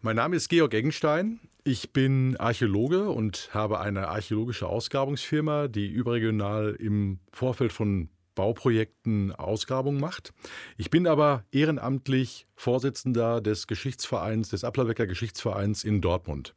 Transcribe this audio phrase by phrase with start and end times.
[0.00, 1.40] Mein Name ist Georg Eggenstein.
[1.64, 10.00] Ich bin Archäologe und habe eine archäologische Ausgrabungsfirma, die überregional im Vorfeld von Bauprojekten Ausgrabungen
[10.00, 10.32] macht.
[10.76, 16.54] Ich bin aber ehrenamtlich Vorsitzender des Geschichtsvereins, des Applerbecker Geschichtsvereins in Dortmund.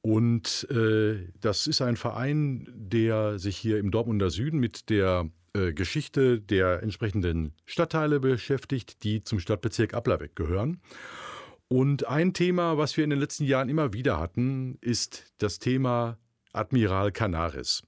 [0.00, 5.74] Und äh, das ist ein Verein, der sich hier im Dortmunder Süden mit der äh,
[5.74, 10.80] Geschichte der entsprechenden Stadtteile beschäftigt, die zum Stadtbezirk Applerbeck gehören.
[11.68, 16.18] Und ein Thema, was wir in den letzten Jahren immer wieder hatten, ist das Thema
[16.56, 17.82] Admiral Canaris.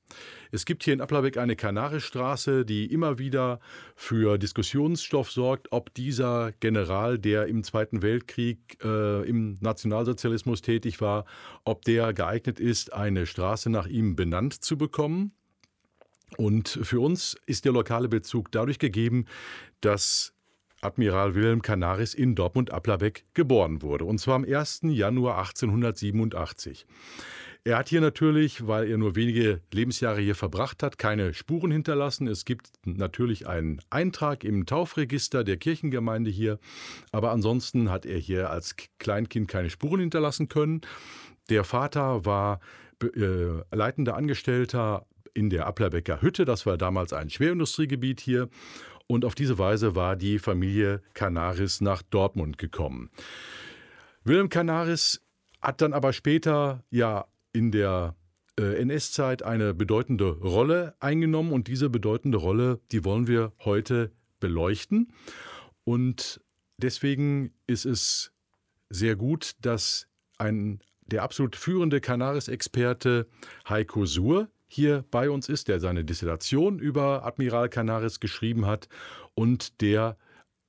[0.52, 3.60] Es gibt hier in Applerbeck eine Canarisstraße, die immer wieder
[3.96, 11.24] für Diskussionsstoff sorgt, ob dieser General, der im Zweiten Weltkrieg äh, im Nationalsozialismus tätig war,
[11.64, 15.32] ob der geeignet ist, eine Straße nach ihm benannt zu bekommen.
[16.36, 19.24] Und für uns ist der lokale Bezug dadurch gegeben,
[19.80, 20.34] dass
[20.80, 24.80] Admiral Wilhelm Canaris in Dortmund-Applerbeck geboren wurde, und zwar am 1.
[24.84, 26.86] Januar 1887.
[27.64, 32.26] Er hat hier natürlich, weil er nur wenige Lebensjahre hier verbracht hat, keine Spuren hinterlassen.
[32.26, 36.58] Es gibt natürlich einen Eintrag im Taufregister der Kirchengemeinde hier,
[37.12, 40.80] aber ansonsten hat er hier als Kleinkind keine Spuren hinterlassen können.
[41.50, 42.60] Der Vater war
[43.02, 48.48] äh, leitender Angestellter in der Applerbecker Hütte, das war damals ein Schwerindustriegebiet hier.
[49.08, 53.10] Und auf diese Weise war die Familie Canaris nach Dortmund gekommen.
[54.22, 55.20] Wilhelm Canaris
[55.60, 58.14] hat dann aber später ja in der
[58.58, 65.12] äh, NS-Zeit eine bedeutende Rolle eingenommen und diese bedeutende Rolle, die wollen wir heute beleuchten.
[65.84, 66.40] Und
[66.76, 68.32] deswegen ist es
[68.90, 73.26] sehr gut, dass ein der absolut führende Canaris-Experte
[73.66, 78.88] Heiko Suhr hier bei uns ist, der seine Dissertation über Admiral Canaris geschrieben hat
[79.34, 80.16] und der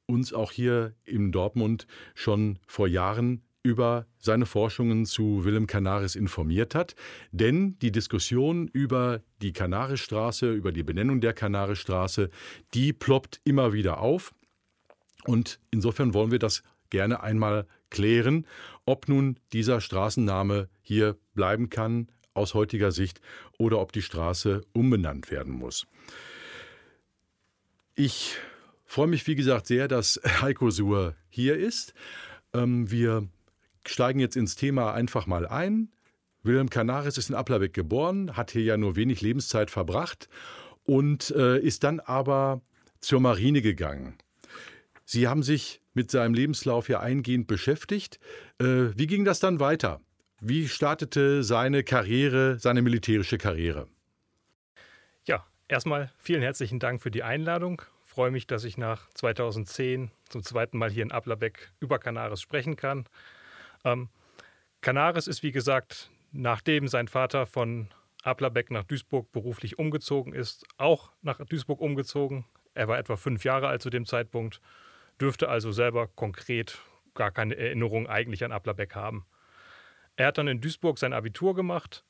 [0.07, 6.73] uns auch hier in Dortmund schon vor Jahren über seine Forschungen zu Willem Canaris informiert
[6.73, 6.95] hat.
[7.31, 12.29] Denn die Diskussion über die Canarisstraße, über die Benennung der Canarisstraße,
[12.73, 14.33] die ploppt immer wieder auf.
[15.25, 18.47] Und insofern wollen wir das gerne einmal klären,
[18.85, 22.07] ob nun dieser Straßenname hier bleiben kann
[22.39, 23.21] aus heutiger Sicht
[23.57, 25.85] oder ob die Straße umbenannt werden muss.
[27.95, 28.35] Ich
[28.85, 31.93] freue mich, wie gesagt, sehr, dass Heiko Suhr hier ist.
[32.53, 33.27] Ähm, wir
[33.85, 35.91] steigen jetzt ins Thema einfach mal ein.
[36.41, 40.29] Wilhelm Canaris ist in Applerbeck geboren, hat hier ja nur wenig Lebenszeit verbracht
[40.83, 42.61] und äh, ist dann aber
[43.01, 44.17] zur Marine gegangen.
[45.05, 48.19] Sie haben sich mit seinem Lebenslauf ja eingehend beschäftigt.
[48.59, 50.01] Äh, wie ging das dann weiter?
[50.41, 53.87] Wie startete seine Karriere, seine militärische Karriere?
[55.25, 57.81] Ja, erstmal vielen herzlichen Dank für die Einladung.
[58.05, 62.39] Ich freue mich, dass ich nach 2010 zum zweiten Mal hier in Ablerbeck über Canaris
[62.39, 63.05] sprechen kann.
[63.83, 64.07] Ähm,
[64.79, 67.89] Canaris ist, wie gesagt, nachdem sein Vater von
[68.23, 72.45] Ablerbeck nach Duisburg beruflich umgezogen ist, auch nach Duisburg umgezogen.
[72.73, 74.61] Er war etwa fünf Jahre alt zu dem Zeitpunkt,
[75.19, 76.79] dürfte also selber konkret
[77.13, 79.25] gar keine Erinnerung eigentlich an Ablerbeck haben.
[80.19, 82.03] Er hat dann in Duisburg sein Abitur gemacht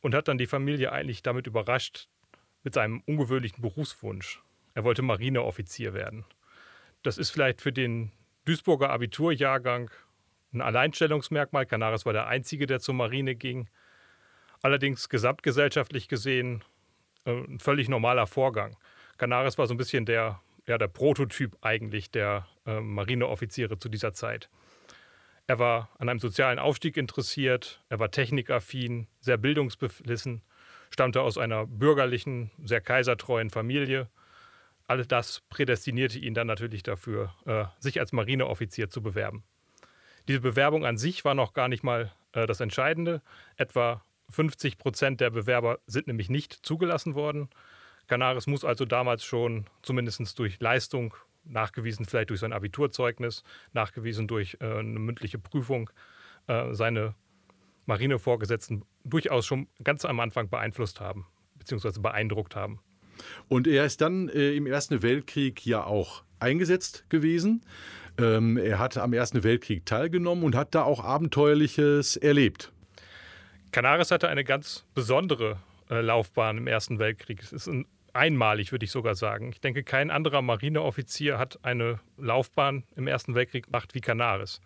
[0.00, 2.08] und hat dann die Familie eigentlich damit überrascht
[2.64, 4.42] mit seinem ungewöhnlichen Berufswunsch.
[4.74, 6.24] Er wollte Marineoffizier werden.
[7.04, 8.10] Das ist vielleicht für den
[8.46, 9.92] Duisburger Abiturjahrgang
[10.52, 11.64] ein Alleinstellungsmerkmal.
[11.64, 13.70] Canaris war der Einzige, der zur Marine ging.
[14.60, 16.64] Allerdings gesamtgesellschaftlich gesehen
[17.26, 18.76] äh, ein völlig normaler Vorgang.
[19.18, 24.14] Canaris war so ein bisschen der, ja, der Prototyp eigentlich der äh, Marineoffiziere zu dieser
[24.14, 24.50] Zeit.
[25.52, 30.40] Er war an einem sozialen Aufstieg interessiert, er war technikaffin, sehr bildungsbeflissen,
[30.88, 34.08] stammte aus einer bürgerlichen, sehr kaisertreuen Familie.
[34.86, 39.44] All das prädestinierte ihn dann natürlich dafür, äh, sich als Marineoffizier zu bewerben.
[40.26, 43.20] Diese Bewerbung an sich war noch gar nicht mal äh, das Entscheidende.
[43.56, 47.50] Etwa 50 Prozent der Bewerber sind nämlich nicht zugelassen worden.
[48.06, 51.14] Canaris muss also damals schon zumindest durch Leistung
[51.44, 53.42] nachgewiesen vielleicht durch sein Abiturzeugnis,
[53.72, 55.90] nachgewiesen durch äh, eine mündliche Prüfung,
[56.46, 57.14] äh, seine
[57.86, 61.26] Marinevorgesetzten durchaus schon ganz am Anfang beeinflusst haben,
[61.58, 62.80] beziehungsweise beeindruckt haben.
[63.48, 67.64] Und er ist dann äh, im Ersten Weltkrieg ja auch eingesetzt gewesen.
[68.18, 72.72] Ähm, er hat am Ersten Weltkrieg teilgenommen und hat da auch Abenteuerliches erlebt.
[73.70, 75.58] Canaris hatte eine ganz besondere
[75.88, 77.42] äh, Laufbahn im Ersten Weltkrieg.
[77.42, 79.50] Es ist ein einmalig, würde ich sogar sagen.
[79.52, 84.60] Ich denke, kein anderer Marineoffizier hat eine Laufbahn im Ersten Weltkrieg gemacht wie Canaris.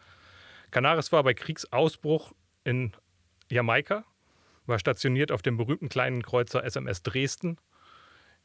[0.70, 2.32] Canaris war bei Kriegsausbruch
[2.64, 2.92] in
[3.50, 4.04] Jamaika,
[4.66, 7.58] war stationiert auf dem berühmten kleinen Kreuzer SMS Dresden.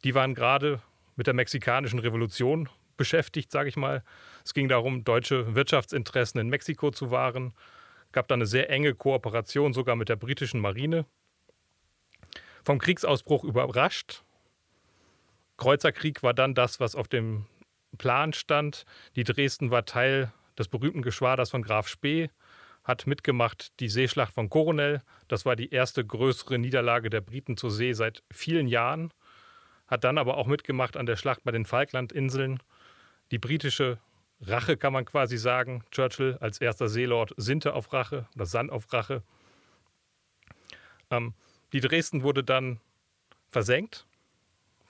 [0.03, 0.81] Die waren gerade
[1.15, 4.03] mit der mexikanischen Revolution beschäftigt, sage ich mal.
[4.45, 7.53] Es ging darum, deutsche Wirtschaftsinteressen in Mexiko zu wahren.
[8.11, 11.05] Gab dann eine sehr enge Kooperation sogar mit der britischen Marine.
[12.63, 14.23] Vom Kriegsausbruch überrascht.
[15.61, 17.45] Kreuzerkrieg war dann das, was auf dem
[17.99, 18.83] Plan stand.
[19.15, 22.31] Die Dresden war Teil des berühmten Geschwaders von Graf Spee,
[22.83, 25.03] hat mitgemacht die Seeschlacht von Coronel.
[25.27, 29.13] Das war die erste größere Niederlage der Briten zur See seit vielen Jahren.
[29.85, 32.57] Hat dann aber auch mitgemacht an der Schlacht bei den Falklandinseln.
[33.29, 33.99] Die britische
[34.39, 35.83] Rache kann man quasi sagen.
[35.91, 39.21] Churchill als erster Seelord sinnte auf Rache oder sann auf Rache.
[41.11, 41.35] Ähm,
[41.71, 42.79] die Dresden wurde dann
[43.51, 44.07] versenkt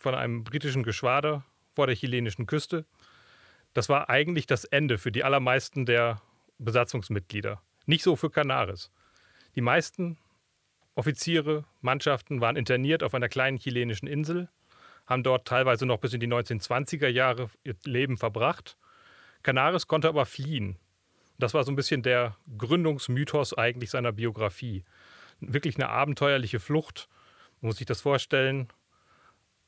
[0.02, 2.86] von einem britischen Geschwader vor der chilenischen Küste.
[3.74, 6.22] Das war eigentlich das Ende für die allermeisten der
[6.58, 7.62] Besatzungsmitglieder.
[7.86, 8.92] Nicht so für Canaris.
[9.56, 10.18] Die meisten
[10.96, 14.50] Offiziere, Mannschaften waren interniert auf einer kleinen chilenischen Insel,
[15.08, 18.78] haben dort teilweise noch bis in die 1920er Jahre ihr Leben verbracht.
[19.42, 20.78] Canaris konnte aber fliehen.
[21.40, 24.84] Das war so ein bisschen der Gründungsmythos eigentlich seiner Biografie.
[25.40, 27.08] Wirklich eine abenteuerliche Flucht,
[27.62, 28.68] man muss sich das vorstellen.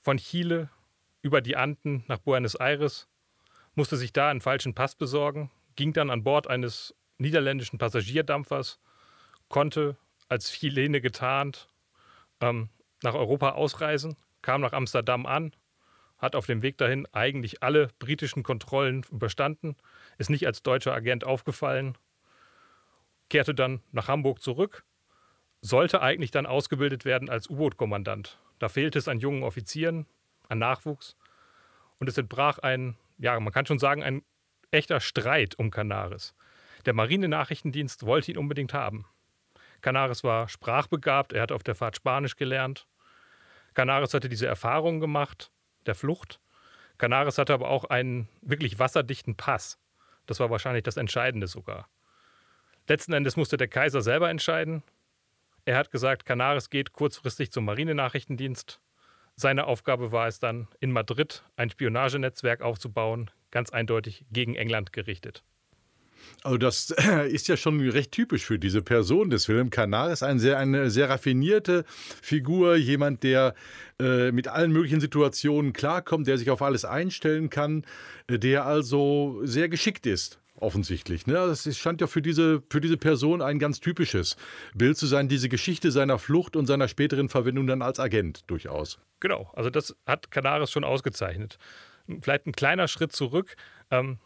[0.04, 0.70] Von Chile
[1.22, 3.08] über die Anden nach Buenos Aires,
[3.74, 8.82] musste sich da einen falschen Pass besorgen, ging dann an Bord eines niederländischen Passagierdampfers,
[9.48, 9.96] konnte
[10.28, 11.70] als Chilene getarnt
[12.42, 12.68] ähm,
[13.02, 15.56] nach Europa ausreisen, kam nach Amsterdam an,
[16.18, 19.78] hat auf dem Weg dahin eigentlich alle britischen Kontrollen überstanden,
[20.18, 21.98] ist nicht als deutscher Agent aufgefallen,
[23.30, 24.84] kehrte dann nach Hamburg zurück,
[25.62, 28.38] sollte eigentlich dann ausgebildet werden als U-Boot-Kommandant.
[28.60, 30.06] Da fehlte es an jungen Offizieren,
[30.50, 31.18] an Nachwuchs.
[32.00, 34.24] Und es entbrach ein, ja, man kann schon sagen, ein
[34.72, 36.34] echter Streit um Canaris.
[36.86, 39.06] Der Marinenachrichtendienst wollte ihn unbedingt haben.
[39.82, 42.88] Canaris war sprachbegabt, er hat auf der Fahrt Spanisch gelernt.
[43.74, 45.52] Canaris hatte diese Erfahrung gemacht,
[45.86, 46.40] der Flucht.
[46.98, 49.78] Canaris hatte aber auch einen wirklich wasserdichten Pass.
[50.26, 51.90] Das war wahrscheinlich das Entscheidende sogar.
[52.88, 54.84] Letzten Endes musste der Kaiser selber entscheiden.
[55.66, 58.82] Er hat gesagt, Canaris geht kurzfristig zum Marinenachrichtendienst.
[59.36, 65.44] Seine Aufgabe war es dann, in Madrid ein Spionagenetzwerk aufzubauen, ganz eindeutig gegen England gerichtet.
[66.44, 66.92] Also das
[67.30, 69.70] ist ja schon recht typisch für diese Person des Film.
[69.70, 73.56] Canaris, ein sehr, eine sehr raffinierte Figur, jemand, der
[74.00, 77.86] äh, mit allen möglichen Situationen klarkommt, der sich auf alles einstellen kann,
[78.28, 81.28] äh, der also sehr geschickt ist offensichtlich.
[81.28, 81.34] Ne?
[81.34, 84.38] Das scheint ja für diese, für diese Person ein ganz typisches
[84.74, 89.00] Bild zu sein, diese Geschichte seiner Flucht und seiner späteren Verwendung dann als Agent durchaus.
[89.20, 91.58] Genau, also das hat Canaris schon ausgezeichnet.
[92.22, 93.56] Vielleicht ein kleiner Schritt zurück.
[93.92, 94.18] Ähm,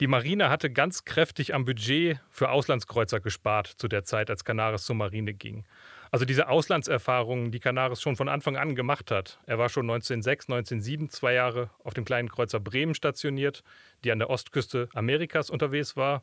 [0.00, 4.84] die Marine hatte ganz kräftig am Budget für Auslandskreuzer gespart zu der Zeit, als Canaris
[4.84, 5.64] zur Marine ging.
[6.10, 9.40] Also diese Auslandserfahrungen, die Canaris schon von Anfang an gemacht hat.
[9.46, 13.62] Er war schon 1906, 1907 zwei Jahre auf dem kleinen Kreuzer Bremen stationiert,
[14.04, 16.22] die an der Ostküste Amerikas unterwegs war.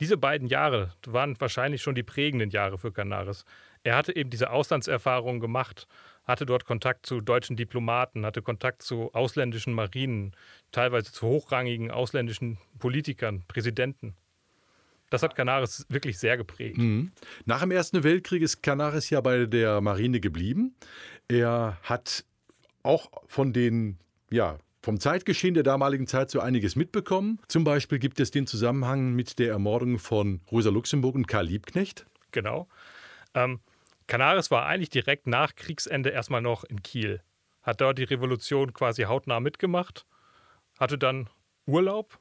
[0.00, 3.44] Diese beiden Jahre waren wahrscheinlich schon die prägenden Jahre für Canaris.
[3.82, 5.88] Er hatte eben diese Auslandserfahrungen gemacht,
[6.24, 10.36] hatte dort Kontakt zu deutschen Diplomaten, hatte Kontakt zu ausländischen Marinen,
[10.72, 14.14] teilweise zu hochrangigen ausländischen Politikern, Präsidenten.
[15.10, 16.78] Das hat Canaris wirklich sehr geprägt.
[16.78, 17.12] Mhm.
[17.46, 20.74] Nach dem Ersten Weltkrieg ist Canaris ja bei der Marine geblieben.
[21.28, 22.24] Er hat
[22.82, 23.98] auch von den,
[24.30, 27.40] ja, vom Zeitgeschehen der damaligen Zeit so einiges mitbekommen.
[27.48, 32.06] Zum Beispiel gibt es den Zusammenhang mit der Ermordung von Rosa Luxemburg und Karl Liebknecht.
[32.30, 32.68] Genau.
[33.34, 33.60] Ähm,
[34.06, 37.22] Canaris war eigentlich direkt nach Kriegsende erstmal noch in Kiel.
[37.62, 40.06] Hat dort die Revolution quasi hautnah mitgemacht,
[40.78, 41.28] hatte dann
[41.66, 42.18] Urlaub,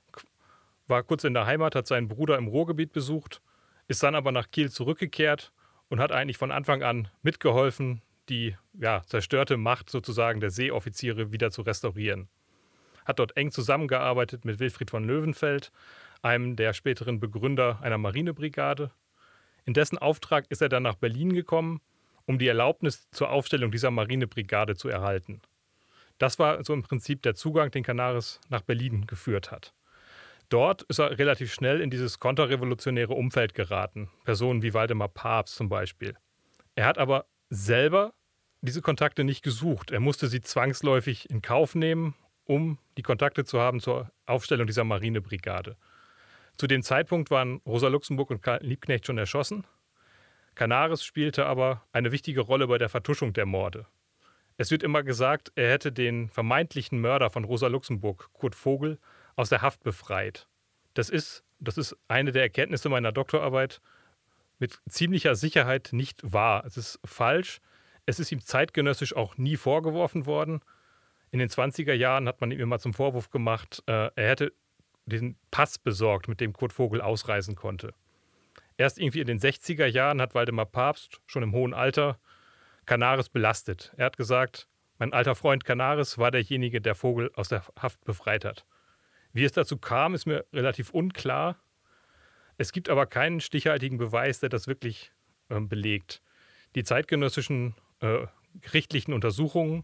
[0.87, 3.41] war kurz in der Heimat, hat seinen Bruder im Ruhrgebiet besucht,
[3.87, 5.51] ist dann aber nach Kiel zurückgekehrt
[5.89, 11.51] und hat eigentlich von Anfang an mitgeholfen, die ja, zerstörte Macht sozusagen der Seeoffiziere wieder
[11.51, 12.27] zu restaurieren.
[13.05, 15.71] Hat dort eng zusammengearbeitet mit Wilfried von Löwenfeld,
[16.21, 18.91] einem der späteren Begründer einer Marinebrigade.
[19.65, 21.79] In dessen Auftrag ist er dann nach Berlin gekommen,
[22.25, 25.41] um die Erlaubnis zur Aufstellung dieser Marinebrigade zu erhalten.
[26.17, 29.73] Das war so im Prinzip der Zugang, den Canaris nach Berlin geführt hat.
[30.49, 34.09] Dort ist er relativ schnell in dieses konterrevolutionäre Umfeld geraten.
[34.23, 36.15] Personen wie Waldemar Papst zum Beispiel.
[36.75, 38.13] Er hat aber selber
[38.61, 39.91] diese Kontakte nicht gesucht.
[39.91, 44.85] Er musste sie zwangsläufig in Kauf nehmen, um die Kontakte zu haben zur Aufstellung dieser
[44.85, 45.75] Marinebrigade.
[46.57, 49.67] Zu dem Zeitpunkt waren Rosa Luxemburg und Karl Liebknecht schon erschossen.
[50.55, 53.85] Canaris spielte aber eine wichtige Rolle bei der Vertuschung der Morde.
[54.57, 58.97] Es wird immer gesagt, er hätte den vermeintlichen Mörder von Rosa Luxemburg, Kurt Vogel,
[59.37, 60.47] aus der Haft befreit.
[60.93, 63.79] Das ist, das ist eine der Erkenntnisse meiner Doktorarbeit,
[64.59, 66.65] mit ziemlicher Sicherheit nicht wahr.
[66.65, 67.61] Es ist falsch.
[68.05, 70.61] Es ist ihm zeitgenössisch auch nie vorgeworfen worden.
[71.29, 74.53] In den 20er Jahren hat man ihm immer zum Vorwurf gemacht, äh, er hätte
[75.05, 77.93] den Pass besorgt, mit dem Kurt Vogel ausreisen konnte.
[78.77, 82.19] Erst irgendwie in den 60er Jahren hat Waldemar Papst schon im hohen Alter
[82.85, 83.93] Canaris belastet.
[83.97, 84.67] Er hat gesagt,
[84.97, 88.65] mein alter Freund Canaris war derjenige, der Vogel aus der Haft befreit hat.
[89.33, 91.57] Wie es dazu kam, ist mir relativ unklar.
[92.57, 95.11] Es gibt aber keinen stichhaltigen Beweis, der das wirklich
[95.49, 96.21] äh, belegt.
[96.75, 98.25] Die zeitgenössischen äh,
[98.61, 99.83] gerichtlichen Untersuchungen,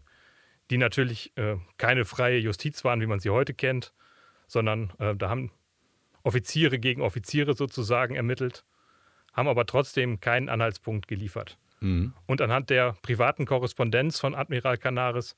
[0.70, 3.92] die natürlich äh, keine freie Justiz waren, wie man sie heute kennt,
[4.46, 5.52] sondern äh, da haben
[6.22, 8.64] Offiziere gegen Offiziere sozusagen ermittelt,
[9.32, 11.58] haben aber trotzdem keinen Anhaltspunkt geliefert.
[11.80, 12.14] Mhm.
[12.26, 15.36] Und anhand der privaten Korrespondenz von Admiral Canaris,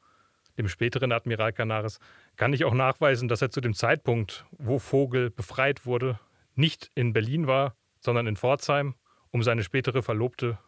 [0.57, 1.99] dem späteren Admiral Canaris,
[2.37, 6.19] kann ich auch nachweisen, dass er zu dem Zeitpunkt, wo Vogel befreit wurde,
[6.55, 8.95] nicht in Berlin war, sondern in Pforzheim,
[9.31, 10.59] um seine spätere Verlobte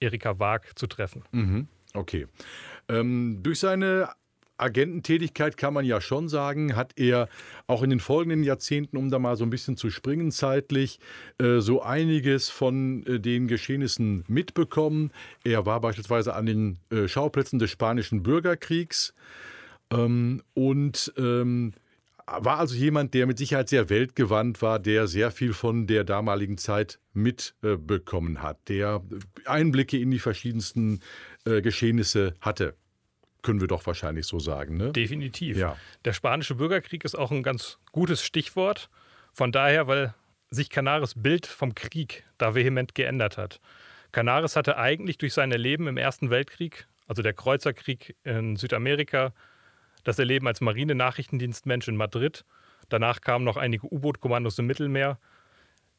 [0.00, 1.24] Erika Waag zu treffen.
[1.32, 1.68] Mhm.
[1.94, 2.26] Okay.
[2.88, 4.08] Ähm, durch seine
[4.56, 7.28] Agententätigkeit kann man ja schon sagen, hat er
[7.66, 11.00] auch in den folgenden Jahrzehnten, um da mal so ein bisschen zu springen zeitlich,
[11.38, 15.10] äh, so einiges von äh, den Geschehnissen mitbekommen.
[15.44, 19.14] Er war beispielsweise an den äh, Schauplätzen des Spanischen Bürgerkriegs
[19.92, 21.72] ähm, und ähm,
[22.26, 26.56] war also jemand, der mit Sicherheit sehr weltgewandt war, der sehr viel von der damaligen
[26.56, 29.02] Zeit mitbekommen hat, der
[29.44, 31.00] Einblicke in die verschiedensten
[31.44, 32.74] Geschehnisse hatte
[33.42, 34.76] können wir doch wahrscheinlich so sagen.
[34.76, 34.92] Ne?
[34.92, 35.56] Definitiv.
[35.56, 35.76] Ja.
[36.04, 38.88] Der spanische Bürgerkrieg ist auch ein ganz gutes Stichwort.
[39.32, 40.14] Von daher, weil
[40.50, 43.60] sich Canaris Bild vom Krieg da vehement geändert hat.
[44.12, 49.32] Canaris hatte eigentlich durch sein Erleben im Ersten Weltkrieg, also der Kreuzerkrieg in Südamerika,
[50.04, 52.44] das Erleben als Marinenachrichtendienstmensch in Madrid,
[52.88, 55.18] danach kamen noch einige U-Boot-Kommandos im Mittelmeer.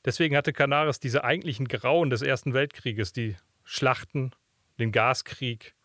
[0.05, 4.31] Deswegen hatte Canaris diese eigentlichen Grauen des Ersten Weltkrieges, die Schlachten,
[4.79, 5.75] den Gaskrieg,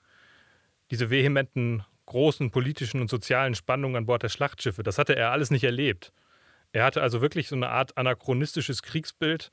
[0.91, 5.51] diese vehementen, großen politischen und sozialen Spannungen an Bord der Schlachtschiffe, das hatte er alles
[5.51, 6.13] nicht erlebt.
[6.73, 9.51] Er hatte also wirklich so eine Art anachronistisches Kriegsbild,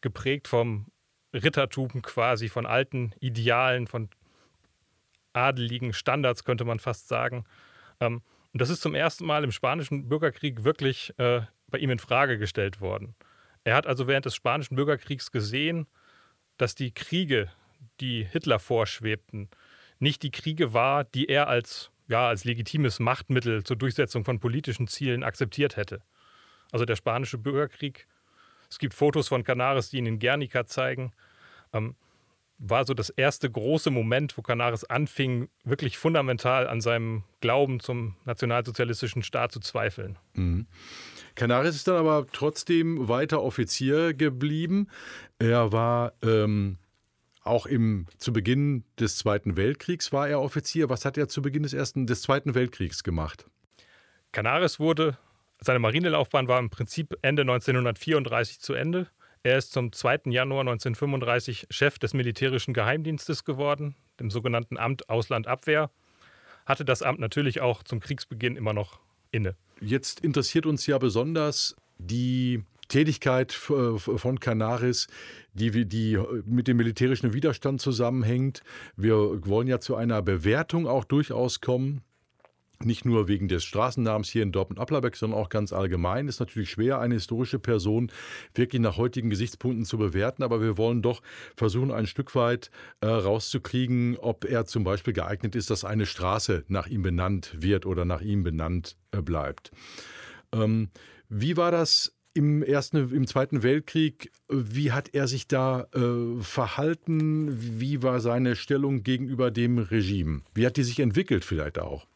[0.00, 0.86] geprägt vom
[1.34, 4.08] Rittertum quasi, von alten Idealen, von
[5.32, 7.44] adeligen Standards, könnte man fast sagen.
[8.02, 11.98] Ähm, und das ist zum ersten Mal im Spanischen Bürgerkrieg wirklich äh, bei ihm in
[11.98, 13.14] Frage gestellt worden.
[13.64, 15.86] Er hat also während des Spanischen Bürgerkriegs gesehen,
[16.58, 17.50] dass die Kriege,
[18.00, 19.48] die Hitler vorschwebten,
[19.98, 24.88] nicht die Kriege war, die er als, ja, als legitimes Machtmittel zur Durchsetzung von politischen
[24.88, 26.02] Zielen akzeptiert hätte.
[26.72, 28.06] Also der spanische Bürgerkrieg,
[28.68, 31.12] es gibt Fotos von Canaris, die ihn in Guernica zeigen,
[31.72, 31.94] ähm,
[32.64, 38.14] war so das erste große Moment, wo Canaris anfing, wirklich fundamental an seinem Glauben zum
[38.24, 40.16] nationalsozialistischen Staat zu zweifeln.
[40.34, 40.66] Mhm.
[41.34, 44.86] Canaris ist dann aber trotzdem weiter Offizier geblieben.
[45.40, 46.78] Er war ähm,
[47.42, 50.88] auch im, zu Beginn des Zweiten Weltkriegs war er Offizier.
[50.88, 53.46] Was hat er zu Beginn des, ersten, des Zweiten Weltkriegs gemacht?
[54.30, 55.18] Canaris wurde,
[55.58, 59.08] seine Marinelaufbahn war im Prinzip Ende 1934 zu Ende.
[59.44, 60.30] Er ist zum 2.
[60.30, 65.90] Januar 1935 Chef des militärischen Geheimdienstes geworden, dem sogenannten Amt Auslandabwehr.
[66.64, 69.00] Hatte das Amt natürlich auch zum Kriegsbeginn immer noch
[69.32, 69.56] inne.
[69.80, 75.08] Jetzt interessiert uns ja besonders die Tätigkeit äh, von Canaris,
[75.54, 78.62] die, die mit dem militärischen Widerstand zusammenhängt.
[78.96, 82.02] Wir wollen ja zu einer Bewertung auch durchaus kommen.
[82.84, 86.28] Nicht nur wegen des Straßennamens hier in Dortmund-Applerbeck, sondern auch ganz allgemein.
[86.28, 88.10] Es ist natürlich schwer, eine historische Person
[88.54, 91.22] wirklich nach heutigen Gesichtspunkten zu bewerten, aber wir wollen doch
[91.56, 92.70] versuchen, ein Stück weit
[93.00, 97.86] äh, rauszukriegen, ob er zum Beispiel geeignet ist, dass eine Straße nach ihm benannt wird
[97.86, 99.70] oder nach ihm benannt äh, bleibt.
[100.52, 100.90] Ähm,
[101.28, 104.32] wie war das im ersten, im Zweiten Weltkrieg.
[104.48, 107.80] Wie hat er sich da äh, verhalten?
[107.80, 110.42] Wie war seine Stellung gegenüber dem Regime?
[110.54, 112.06] Wie hat die sich entwickelt vielleicht auch?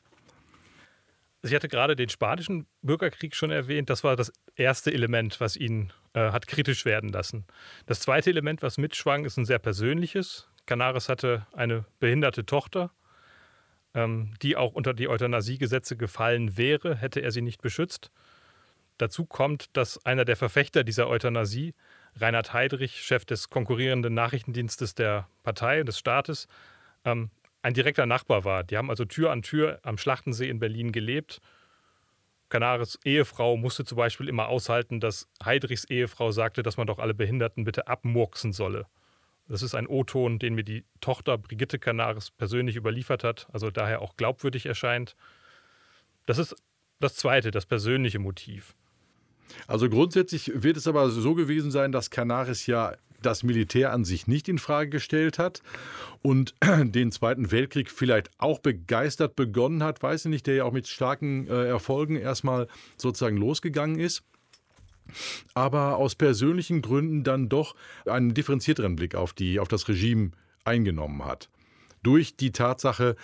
[1.49, 3.91] Ich hatte gerade den spanischen Bürgerkrieg schon erwähnt.
[3.91, 7.47] Das war das erste Element, was ihn äh, hat kritisch werden lassen.
[7.87, 10.49] Das zweite Element, was mitschwang, ist ein sehr persönliches.
[10.67, 12.91] Canaris hatte eine behinderte Tochter,
[13.95, 18.11] ähm, die auch unter die Euthanasiegesetze gefallen wäre, hätte er sie nicht beschützt.
[18.99, 21.75] Dazu kommt, dass einer der Verfechter dieser Euthanasie,
[22.17, 26.49] Reinhard Heydrich, Chef des konkurrierenden Nachrichtendienstes der Partei und des Staates,
[27.05, 27.31] ähm,
[27.67, 28.63] ein direkter Nachbar war.
[28.63, 31.41] Die haben also Tür an Tür am Schlachtensee in Berlin gelebt.
[32.49, 37.13] Canaris Ehefrau musste zum Beispiel immer aushalten, dass Heydrichs Ehefrau sagte, dass man doch alle
[37.13, 38.87] Behinderten bitte abmurksen solle.
[39.49, 44.01] Das ist ein O-Ton, den mir die Tochter Brigitte Canaris persönlich überliefert hat, also daher
[44.01, 45.17] auch glaubwürdig erscheint.
[46.25, 46.55] Das ist
[47.01, 48.77] das zweite, das persönliche Motiv.
[49.67, 54.27] Also grundsätzlich wird es aber so gewesen sein, dass Canaris ja das Militär an sich
[54.27, 55.63] nicht in Frage gestellt hat
[56.23, 60.73] und den Zweiten Weltkrieg vielleicht auch begeistert begonnen hat, weiß ich nicht, der ja auch
[60.73, 64.23] mit starken äh, Erfolgen erstmal sozusagen losgegangen ist.
[65.55, 67.75] aber aus persönlichen Gründen dann doch
[68.07, 70.33] einen differenzierteren Blick auf, die, auf das Regime
[70.65, 71.49] eingenommen hat.
[72.03, 73.17] Durch die Tatsache,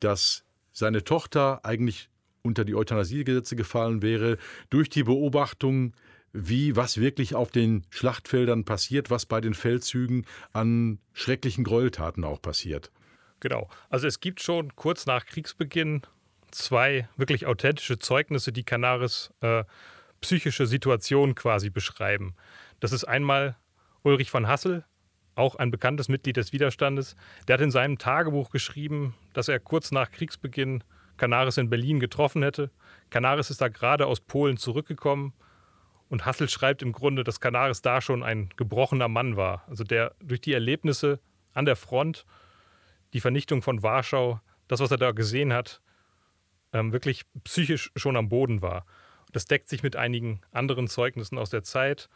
[0.00, 2.08] dass seine Tochter eigentlich
[2.42, 4.38] unter die Euthanasiegesetze gefallen wäre,
[4.70, 5.92] durch die Beobachtung,
[6.32, 12.40] wie was wirklich auf den Schlachtfeldern passiert, was bei den Feldzügen an schrecklichen Gräueltaten auch
[12.40, 12.90] passiert.
[13.40, 13.68] Genau.
[13.88, 16.02] Also es gibt schon kurz nach Kriegsbeginn
[16.50, 19.64] zwei wirklich authentische Zeugnisse, die Canaris äh,
[20.20, 22.34] psychische Situation quasi beschreiben.
[22.80, 23.56] Das ist einmal
[24.02, 24.84] Ulrich von Hassel,
[25.34, 27.16] auch ein bekanntes Mitglied des Widerstandes.
[27.48, 30.84] Der hat in seinem Tagebuch geschrieben, dass er kurz nach Kriegsbeginn
[31.16, 32.70] Canaris in Berlin getroffen hätte.
[33.10, 35.32] Canaris ist da gerade aus Polen zurückgekommen
[36.10, 39.64] und Hassel schreibt im Grunde, dass Canaris da schon ein gebrochener Mann war.
[39.68, 41.20] Also der durch die Erlebnisse
[41.54, 42.26] an der Front,
[43.14, 45.80] die Vernichtung von Warschau, das, was er da gesehen hat,
[46.72, 48.84] ähm, wirklich psychisch schon am Boden war.
[49.32, 52.08] Das deckt sich mit einigen anderen Zeugnissen aus der Zeit.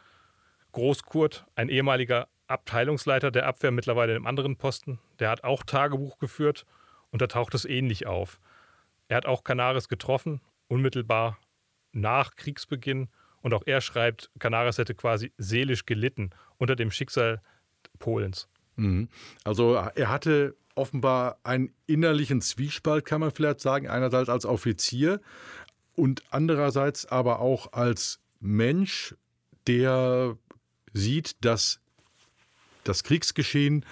[0.73, 6.65] Großkurt, ein ehemaliger Abteilungsleiter der Abwehr, mittlerweile einem anderen Posten, der hat auch Tagebuch geführt
[7.11, 8.39] und da taucht es ähnlich auf.
[9.07, 11.37] Er hat auch Canaris getroffen, unmittelbar
[11.93, 13.07] nach Kriegsbeginn.
[13.45, 17.43] Und auch er schreibt, Canaris hätte quasi seelisch gelitten unter dem Schicksal
[17.99, 18.47] Polens.
[18.75, 19.07] Mhm.
[19.43, 23.87] Also er hatte offenbar einen innerlichen Zwiespalt, kann man vielleicht sagen.
[23.87, 25.21] Einerseits als Offizier
[25.93, 29.13] und andererseits aber auch als Mensch,
[29.67, 30.39] der
[30.93, 31.79] sieht, dass
[32.83, 33.85] das Kriegsgeschehen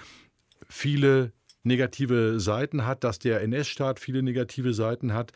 [0.68, 1.30] viele
[1.64, 5.32] negative Seiten hat, dass der NS-Staat viele negative Seiten hat,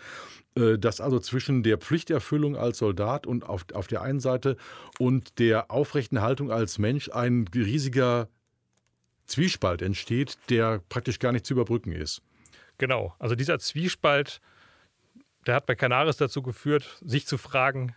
[0.55, 4.57] äh, dass also zwischen der Pflichterfüllung als Soldat und auf, auf der einen Seite
[4.99, 8.29] und der aufrechten Haltung als Mensch ein riesiger
[9.27, 12.23] Zwiespalt entsteht, der praktisch gar nicht zu überbrücken ist.
[12.79, 14.41] Genau, also dieser Zwiespalt,
[15.47, 17.95] der hat bei Canaris dazu geführt, sich zu fragen,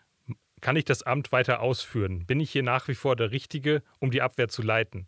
[0.60, 2.26] kann ich das Amt weiter ausführen?
[2.26, 5.08] Bin ich hier nach wie vor der Richtige, um die Abwehr zu leiten?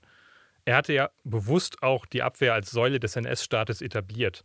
[0.66, 4.44] Er hatte ja bewusst auch die Abwehr als Säule des NS-Staates etabliert.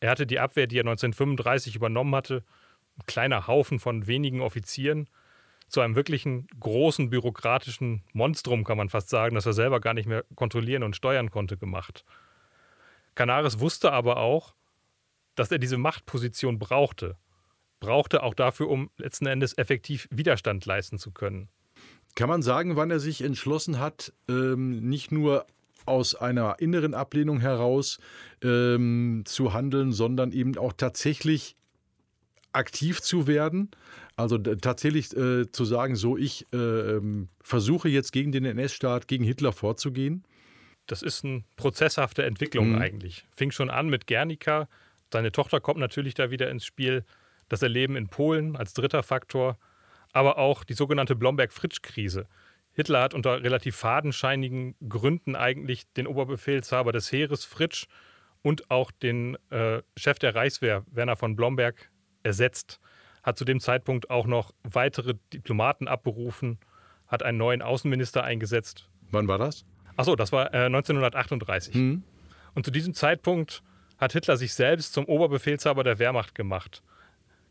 [0.00, 2.44] Er hatte die Abwehr, die er 1935 übernommen hatte,
[2.98, 5.08] ein kleiner Haufen von wenigen Offizieren,
[5.68, 10.06] zu einem wirklichen großen bürokratischen Monstrum, kann man fast sagen, das er selber gar nicht
[10.06, 12.04] mehr kontrollieren und steuern konnte, gemacht.
[13.14, 14.54] Canaris wusste aber auch,
[15.36, 17.16] dass er diese Machtposition brauchte.
[17.78, 21.48] Brauchte auch dafür, um letzten Endes effektiv Widerstand leisten zu können.
[22.16, 25.46] Kann man sagen, wann er sich entschlossen hat, ähm, nicht nur
[25.86, 27.98] aus einer inneren Ablehnung heraus
[28.42, 31.56] ähm, zu handeln, sondern eben auch tatsächlich
[32.52, 33.70] aktiv zu werden.
[34.16, 39.24] Also tatsächlich äh, zu sagen, so ich äh, ähm, versuche jetzt gegen den NS-Staat, gegen
[39.24, 40.24] Hitler vorzugehen.
[40.86, 42.78] Das ist eine prozesshafte Entwicklung mhm.
[42.78, 43.26] eigentlich.
[43.30, 44.68] Fing schon an mit Guernica.
[45.12, 47.04] Seine Tochter kommt natürlich da wieder ins Spiel.
[47.48, 49.58] Das Erleben in Polen als dritter Faktor.
[50.12, 52.26] Aber auch die sogenannte Blomberg-Fritsch-Krise.
[52.72, 57.86] Hitler hat unter relativ fadenscheinigen Gründen eigentlich den Oberbefehlshaber des Heeres Fritsch
[58.42, 61.90] und auch den äh, Chef der Reichswehr Werner von Blomberg
[62.22, 62.80] ersetzt.
[63.22, 66.58] Hat zu dem Zeitpunkt auch noch weitere Diplomaten abberufen,
[67.06, 68.88] hat einen neuen Außenminister eingesetzt.
[69.10, 69.66] Wann war das?
[69.96, 71.74] Achso, das war äh, 1938.
[71.74, 72.02] Mhm.
[72.54, 73.62] Und zu diesem Zeitpunkt
[73.98, 76.82] hat Hitler sich selbst zum Oberbefehlshaber der Wehrmacht gemacht.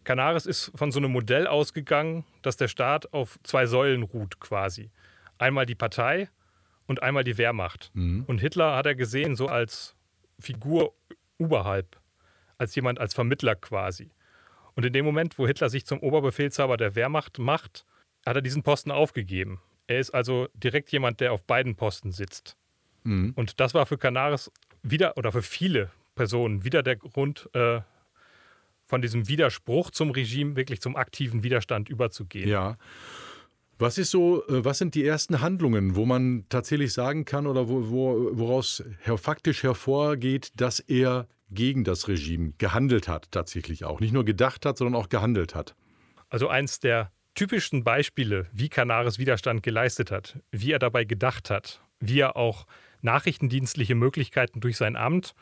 [0.05, 4.89] Canaris ist von so einem Modell ausgegangen, dass der Staat auf zwei Säulen ruht quasi
[5.39, 6.29] einmal die Partei
[6.87, 7.91] und einmal die Wehrmacht.
[7.93, 8.23] Mhm.
[8.27, 9.95] Und Hitler hat er gesehen so als
[10.39, 10.93] Figur
[11.37, 11.99] oberhalb,
[12.57, 14.11] als jemand, als Vermittler quasi.
[14.75, 17.85] Und in dem Moment, wo Hitler sich zum Oberbefehlshaber der Wehrmacht macht,
[18.25, 19.61] hat er diesen Posten aufgegeben.
[19.87, 22.55] Er ist also direkt jemand, der auf beiden Posten sitzt.
[23.03, 23.33] Mhm.
[23.35, 24.51] Und das war für Canaris
[24.83, 27.81] wieder oder für viele Personen wieder der Grund, äh,
[28.89, 32.49] von diesem Widerspruch zum Regime wirklich zum aktiven Widerstand überzugehen.
[32.49, 32.75] Ja.
[33.81, 37.69] Was ist so, äh, was sind die ersten Handlungen, wo man tatsächlich sagen kann oder
[37.69, 44.01] wo, wo, woraus her, faktisch hervorgeht, dass er gegen das Regime gehandelt hat, tatsächlich auch.
[44.01, 45.75] Nicht nur gedacht hat, sondern auch gehandelt hat.
[46.27, 51.81] Also eins der typischsten Beispiele, wie Canaris Widerstand geleistet hat, wie er dabei gedacht hat,
[52.01, 52.67] wie er auch
[53.01, 55.35] nachrichtendienstliche Möglichkeiten durch sein Amt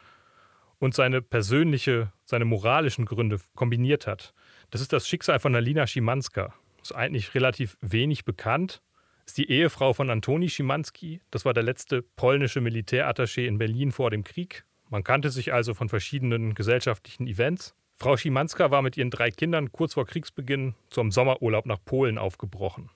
[0.77, 4.35] und seine persönliche, seine moralischen Gründe kombiniert hat.
[4.69, 6.53] Das ist das Schicksal von Alina Schimanska
[6.91, 8.81] ist eigentlich relativ wenig bekannt.
[9.25, 11.19] Ist die Ehefrau von Antoni Schimanski.
[11.31, 14.63] Das war der letzte polnische Militärattaché in Berlin vor dem Krieg.
[14.89, 17.75] Man kannte sich also von verschiedenen gesellschaftlichen Events.
[17.97, 22.89] Frau Schimanska war mit ihren drei Kindern kurz vor Kriegsbeginn zum Sommerurlaub nach Polen aufgebrochen.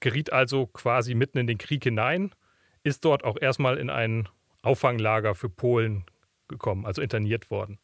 [0.00, 2.32] Geriet also quasi mitten in den Krieg hinein,
[2.84, 4.28] ist dort auch erstmal in ein
[4.62, 6.04] Auffanglager für Polen
[6.46, 7.78] gekommen, also interniert worden.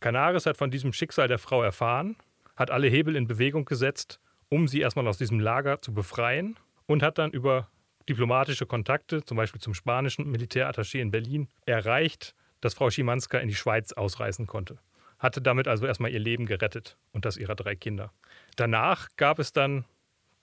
[0.00, 2.16] Canaris hat von diesem Schicksal der Frau erfahren,
[2.56, 7.02] hat alle Hebel in Bewegung gesetzt um sie erstmal aus diesem Lager zu befreien und
[7.02, 7.68] hat dann über
[8.08, 13.54] diplomatische Kontakte, zum Beispiel zum spanischen Militärattaché in Berlin, erreicht, dass Frau Schimanska in die
[13.54, 14.78] Schweiz ausreisen konnte.
[15.18, 18.12] Hatte damit also erstmal ihr Leben gerettet und das ihrer drei Kinder.
[18.56, 19.84] Danach gab es dann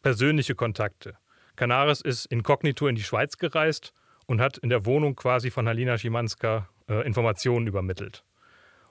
[0.02, 1.18] persönliche Kontakte.
[1.56, 3.94] Canaris ist inkognito in die Schweiz gereist
[4.26, 8.24] und hat in der Wohnung quasi von Halina Schimanska äh, Informationen übermittelt.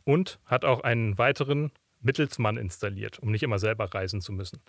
[0.04, 4.60] Und hat auch einen weiteren Mittelsmann installiert, um nicht immer selber reisen zu müssen.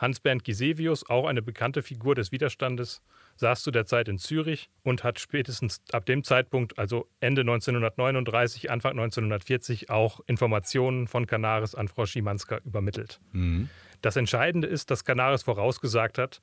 [0.00, 3.02] Hans-Bernd Gisevius, auch eine bekannte Figur des Widerstandes,
[3.36, 8.70] saß zu der Zeit in Zürich und hat spätestens ab dem Zeitpunkt, also Ende 1939,
[8.70, 13.20] Anfang 1940, auch Informationen von Canaris an Frau Schimanska übermittelt.
[13.32, 13.68] Mhm.
[14.00, 16.40] Das Entscheidende ist, dass Canaris vorausgesagt hat,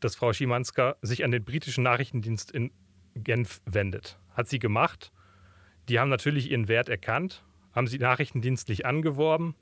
[0.00, 2.70] dass Frau Schimanska sich an den britischen Nachrichtendienst in
[3.14, 4.18] Genf wendet.
[4.34, 5.12] Hat sie gemacht.
[5.90, 9.54] Die haben natürlich ihren Wert erkannt, haben sie nachrichtendienstlich angeworben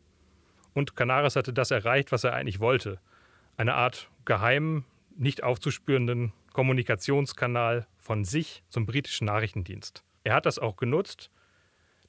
[0.74, 3.00] und Canaris hatte das erreicht, was er eigentlich wollte–
[3.57, 4.85] eine Art geheimen,
[5.17, 10.05] nicht aufzuspürenden Kommunikationskanal von sich zum britischen Nachrichtendienst.
[10.25, 11.31] Er hat das auch genutzt.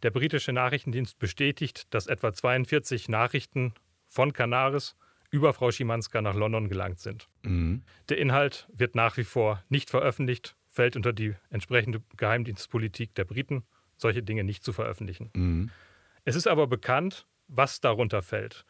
[0.04, 3.74] Der britische Nachrichtendienst bestätigt, dass etwa 42 Nachrichten
[4.08, 4.96] von Canaris
[5.32, 7.28] über Frau Schimanska nach London gelangt sind.
[7.44, 7.84] Mhm.
[8.10, 13.64] Der Inhalt wird nach wie vor nicht veröffentlicht, fällt unter die entsprechende Geheimdienstpolitik der Briten,
[13.98, 15.32] solche Dinge nicht zu veröffentlichen.
[15.34, 15.72] Mhm.
[16.26, 18.66] Es ist aber bekannt, was darunter fällt.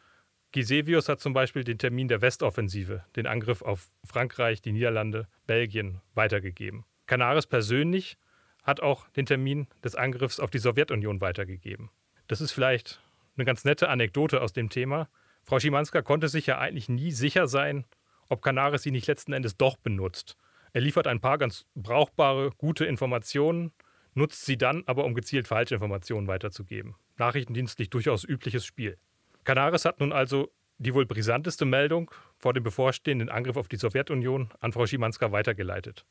[0.54, 6.00] Gisevius hat zum Beispiel den Termin der Westoffensive, den Angriff auf Frankreich, die Niederlande, Belgien,
[6.14, 6.84] weitergegeben.
[7.06, 8.18] Canaris persönlich
[8.62, 11.90] hat auch den Termin des Angriffs auf die Sowjetunion weitergegeben.
[12.28, 13.02] Das ist vielleicht
[13.36, 15.08] eine ganz nette Anekdote aus dem Thema.
[15.42, 17.84] Frau Schimanska konnte sich ja eigentlich nie sicher sein,
[18.28, 20.36] ob Canaris sie nicht letzten Endes doch benutzt.
[20.72, 23.72] Er liefert ein paar ganz brauchbare, gute Informationen,
[24.14, 26.94] nutzt sie dann aber, um gezielt falsche Informationen weiterzugeben.
[27.18, 28.98] Nachrichtendienstlich durchaus übliches Spiel.
[29.44, 34.50] Canaris hat nun also die wohl brisanteste Meldung vor dem bevorstehenden Angriff auf die Sowjetunion
[34.60, 36.04] an Frau Schimanska weitergeleitet.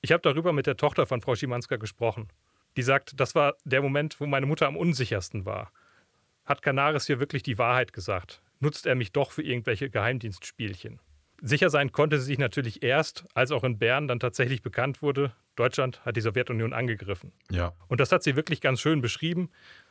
[0.00, 2.28] Ich habe darüber mit der Tochter von Frau Schimanska gesprochen.
[2.76, 5.72] Die sagt, das war der Moment, wo meine Mutter am unsichersten war.
[6.44, 8.40] Hat Canaris hier wirklich die Wahrheit gesagt?
[8.60, 11.00] Nutzt er mich doch für irgendwelche Geheimdienstspielchen?
[11.40, 15.32] Sicher sein konnte sie sich natürlich erst, als auch in Bern dann tatsächlich bekannt wurde,
[15.54, 17.32] Deutschland hat die Sowjetunion angegriffen.
[17.50, 17.72] Ja.
[17.88, 19.50] Und das hat sie wirklich ganz schön beschrieben.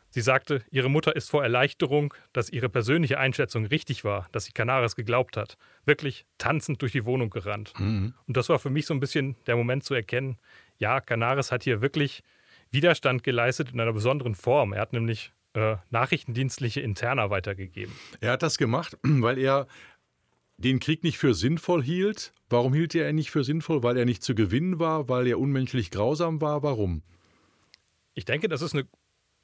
[0.10, 4.54] Sie sagte, ihre Mutter ist vor Erleichterung, dass ihre persönliche Einschätzung richtig war, dass sie
[4.54, 7.74] Canaris geglaubt hat, wirklich tanzend durch die Wohnung gerannt.
[7.78, 8.13] Mhm.
[8.26, 10.38] Und das war für mich so ein bisschen der Moment zu erkennen,
[10.80, 12.24] ja, Canaris hat hier wirklich
[12.72, 14.74] Widerstand geleistet in einer besonderen Form.
[14.74, 17.93] Er hat nämlich äh, nachrichtendienstliche Interna weitergegeben.
[18.20, 19.67] Er hat das gemacht, weil er
[20.58, 22.34] den Krieg nicht für sinnvoll hielt.
[22.50, 23.84] Warum hielt er ihn nicht für sinnvoll?
[23.84, 26.63] Weil er nicht zu gewinnen war, weil er unmenschlich grausam war.
[26.63, 27.04] Warum?
[28.13, 28.88] Ich denke, das ist eine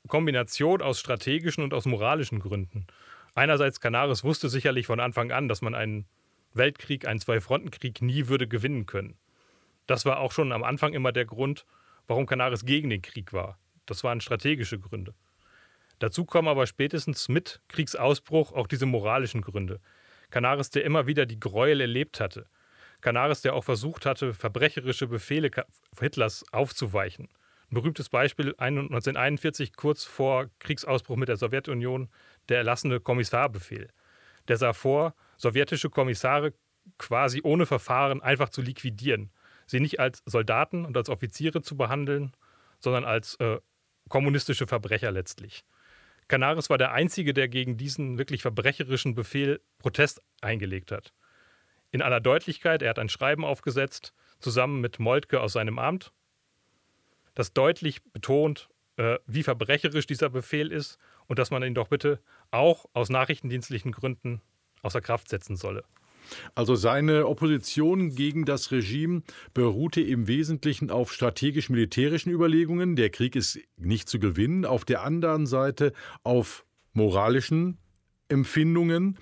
[0.08, 2.88] Kombination aus strategischen und aus moralischen Gründen.
[3.36, 6.06] Einerseits Canaris wusste sicherlich von Anfang an, dass man einen
[6.54, 9.18] Weltkrieg, einen Zwei-Fronten-Krieg nie würde gewinnen können.
[9.88, 11.66] Das war auch schon am Anfang immer der Grund,
[12.08, 13.58] warum Canaris gegen den Krieg war.
[13.86, 15.14] Das waren strategische Gründe.
[16.00, 19.80] Dazu kommen aber spätestens mit Kriegsausbruch auch diese moralischen Gründe.
[20.30, 22.48] Canaris, der immer wieder die Gräuel erlebt hatte.
[23.02, 25.52] Canaris, der auch versucht hatte, verbrecherische Befehle
[26.00, 27.30] Hitlers aufzuweichen.
[27.74, 32.10] Berühmtes Beispiel 1941, kurz vor Kriegsausbruch mit der Sowjetunion,
[32.50, 33.90] der erlassene Kommissarbefehl.
[34.48, 36.54] Der sah vor, sowjetische Kommissare
[36.98, 39.32] quasi ohne Verfahren einfach zu liquidieren.
[39.66, 42.34] Sie nicht als Soldaten und als Offiziere zu behandeln,
[42.80, 43.60] sondern als äh,
[44.10, 45.64] kommunistische Verbrecher letztlich.
[46.28, 51.14] Canaris war der Einzige, der gegen diesen wirklich verbrecherischen Befehl Protest eingelegt hat.
[51.92, 56.12] In aller Deutlichkeit, er hat ein Schreiben aufgesetzt, zusammen mit Moltke aus seinem Amt,
[57.34, 62.20] das deutlich betont, äh, wie verbrecherisch dieser Befehl ist und dass man ihn doch bitte
[62.52, 64.42] auch aus nachrichtendienstlichen Gründen
[64.82, 65.84] außer Kraft setzen solle.
[66.56, 72.96] Also seine Opposition gegen das Regime beruhte im Wesentlichen auf strategisch-militärischen Überlegungen.
[72.96, 74.66] Der Krieg ist nicht zu gewinnen.
[74.66, 75.94] Auf der anderen Seite
[76.24, 77.78] auf moralischen
[78.30, 79.18] Empfindungen.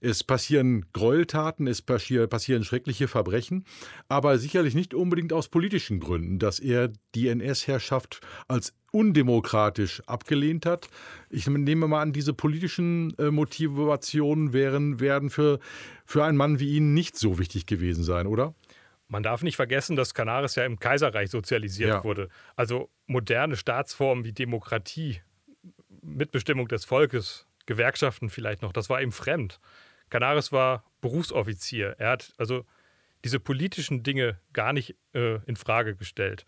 [0.00, 3.64] Es passieren Gräueltaten, es passieren schreckliche Verbrechen,
[4.08, 10.88] aber sicherlich nicht unbedingt aus politischen Gründen, dass er die NS-Herrschaft als undemokratisch abgelehnt hat.
[11.30, 15.58] Ich nehme mal an, diese politischen äh, Motivationen wären, werden für,
[16.04, 18.54] für einen Mann wie ihn nicht so wichtig gewesen sein, oder?
[19.08, 22.04] Man darf nicht vergessen, dass Canaris ja im Kaiserreich sozialisiert ja.
[22.04, 22.28] wurde.
[22.56, 25.20] Also moderne Staatsformen wie Demokratie,
[26.02, 29.60] Mitbestimmung des Volkes, Gewerkschaften vielleicht noch, das war ihm fremd.
[30.10, 31.96] Canaris war Berufsoffizier.
[31.98, 32.64] Er hat also
[33.24, 36.44] diese politischen Dinge gar nicht äh, in Frage gestellt.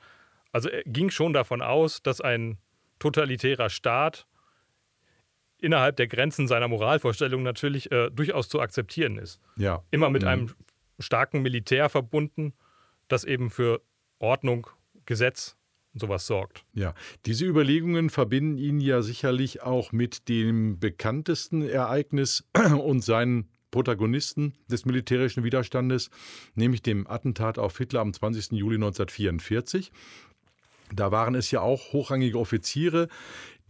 [0.53, 2.59] Also er ging schon davon aus, dass ein
[2.99, 4.27] totalitärer Staat
[5.59, 9.41] innerhalb der Grenzen seiner Moralvorstellung natürlich äh, durchaus zu akzeptieren ist.
[9.57, 9.83] Ja.
[9.91, 10.29] Immer mit mhm.
[10.29, 10.55] einem
[10.99, 12.55] starken Militär verbunden,
[13.09, 13.83] das eben für
[14.19, 14.67] Ordnung,
[15.07, 15.57] Gesetz
[15.95, 16.65] sowas sorgt.
[16.73, 16.95] Ja,
[17.27, 22.45] diese Überlegungen verbinden ihn ja sicherlich auch mit dem bekanntesten Ereignis
[22.85, 26.11] und seinen Protagonisten des militärischen Widerstandes,
[26.55, 28.53] nämlich dem Attentat auf Hitler am 20.
[28.53, 29.93] Juli 1944.
[30.93, 33.09] Da waren es ja auch hochrangige Offiziere,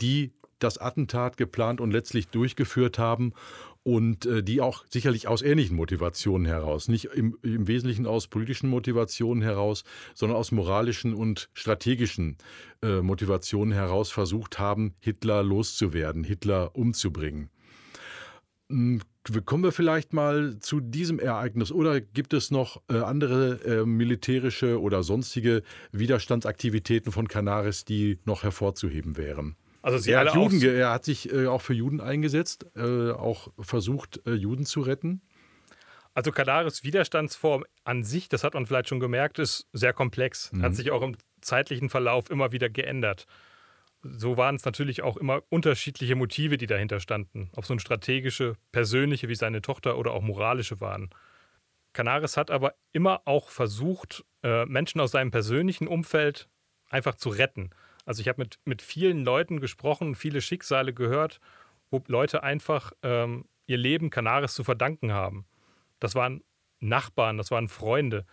[0.00, 3.32] die das Attentat geplant und letztlich durchgeführt haben
[3.82, 8.68] und äh, die auch sicherlich aus ähnlichen Motivationen heraus, nicht im, im, Wesentlichen aus politischen
[8.68, 12.36] Motivationen heraus, sondern aus moralischen und strategischen
[12.82, 17.48] äh, Motivationen heraus versucht haben, Hitler loszuwerden, Hitler umzubringen.
[18.68, 19.00] Hm,
[19.44, 24.80] kommen wir vielleicht mal zu diesem Ereignis oder gibt es noch äh, andere äh, militärische
[24.80, 25.62] oder sonstige
[25.92, 29.56] Widerstandsaktivitäten von Canaris, die noch hervorzuheben wären?
[29.82, 34.20] Also er, hat Juden, er hat sich äh, auch für Juden eingesetzt, äh, auch versucht,
[34.26, 35.22] äh, Juden zu retten.
[36.12, 40.52] Also Kadaris Widerstandsform an sich, das hat man vielleicht schon gemerkt, ist sehr komplex.
[40.52, 40.62] Mhm.
[40.62, 43.26] Hat sich auch im zeitlichen Verlauf immer wieder geändert.
[44.02, 47.50] So waren es natürlich auch immer unterschiedliche Motive, die dahinter standen.
[47.54, 51.10] Ob es nun strategische, persönliche wie seine Tochter oder auch moralische waren.
[51.92, 56.48] Canaris hat aber immer auch versucht, äh, Menschen aus seinem persönlichen Umfeld
[56.88, 57.70] einfach zu retten.
[58.10, 61.38] Also ich habe mit, mit vielen Leuten gesprochen, viele Schicksale gehört,
[61.92, 65.46] wo Leute einfach ähm, ihr Leben Canaris zu verdanken haben.
[66.00, 66.42] Das waren
[66.80, 68.26] Nachbarn, das waren Freunde.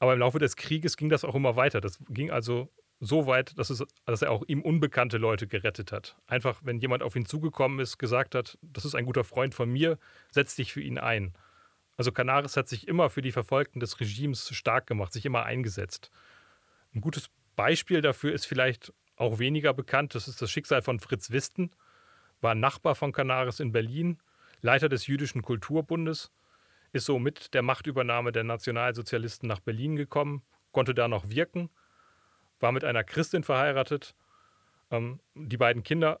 [0.00, 1.80] Aber im Laufe des Krieges ging das auch immer weiter.
[1.80, 6.16] Das ging also so weit, dass, es, dass er auch ihm unbekannte Leute gerettet hat.
[6.26, 9.70] Einfach, wenn jemand auf ihn zugekommen ist, gesagt hat, das ist ein guter Freund von
[9.70, 10.00] mir,
[10.32, 11.32] setz dich für ihn ein.
[11.96, 16.10] Also Canaris hat sich immer für die Verfolgten des Regimes stark gemacht, sich immer eingesetzt.
[16.92, 20.14] Ein gutes Beispiel dafür ist vielleicht auch weniger bekannt.
[20.14, 21.70] Das ist das Schicksal von Fritz Wisten,
[22.40, 24.18] war Nachbar von Canaris in Berlin,
[24.60, 26.30] Leiter des Jüdischen Kulturbundes,
[26.92, 31.70] ist so mit der Machtübernahme der Nationalsozialisten nach Berlin gekommen, konnte da noch wirken,
[32.60, 34.14] war mit einer Christin verheiratet.
[34.90, 36.20] Ähm, die beiden Kinder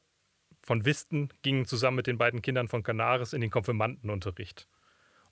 [0.62, 4.68] von Wisten gingen zusammen mit den beiden Kindern von Canaris in den Konfirmandenunterricht.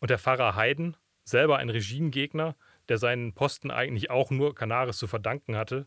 [0.01, 2.57] Und der Pfarrer Haydn, selber ein Regimegegner,
[2.89, 5.87] der seinen Posten eigentlich auch nur Canaris zu verdanken hatte,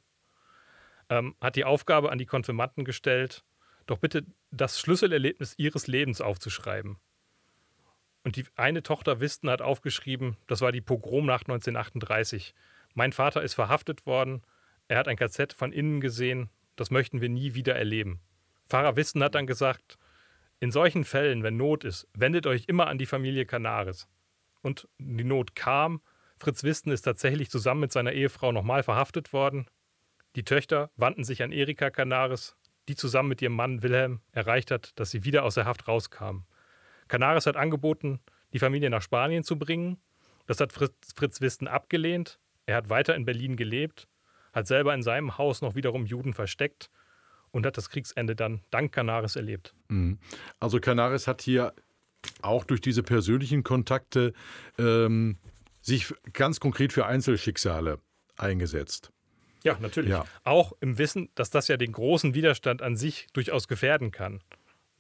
[1.14, 3.44] ähm, hat die Aufgabe an die Konfirmanden gestellt,
[3.86, 6.98] doch bitte das Schlüsselerlebnis ihres Lebens aufzuschreiben.
[8.24, 12.56] Und die eine Tochter Wisten hat aufgeschrieben, das war die Pogromnacht 1938.
[12.94, 14.42] Mein Vater ist verhaftet worden,
[14.88, 18.22] er hat ein KZ von innen gesehen, das möchten wir nie wieder erleben.
[18.70, 19.98] Pfarrer Wisten hat dann gesagt,
[20.60, 24.08] in solchen Fällen, wenn Not ist, wendet euch immer an die Familie Canaris.
[24.62, 26.02] Und die Not kam,
[26.38, 29.68] Fritz Wisten ist tatsächlich zusammen mit seiner Ehefrau nochmal verhaftet worden,
[30.36, 32.56] die Töchter wandten sich an Erika Canaris,
[32.88, 36.46] die zusammen mit ihrem Mann Wilhelm erreicht hat, dass sie wieder aus der Haft rauskamen.
[37.08, 38.20] Canaris hat angeboten,
[38.54, 39.98] die Familie nach Spanien zu bringen.
[40.48, 42.40] Das hat Fritz, Fritz Wisten abgelehnt.
[42.66, 44.08] Er hat weiter in Berlin gelebt,
[44.54, 46.90] hat selber in seinem Haus noch wiederum Juden versteckt
[47.52, 49.74] und hat das Kriegsende dann dank Canaris erlebt.
[49.90, 50.20] Mhm.
[50.60, 51.74] Also Canaris hat hier
[52.42, 54.34] auch durch diese persönlichen Kontakte
[54.78, 55.38] ähm,
[55.82, 58.00] sich ganz konkret für Einzelschicksale
[58.38, 59.12] eingesetzt.
[59.64, 60.12] Ja, natürlich.
[60.12, 60.26] Ja.
[60.44, 64.42] Auch im Wissen, dass das ja den großen Widerstand an sich durchaus gefährden kann.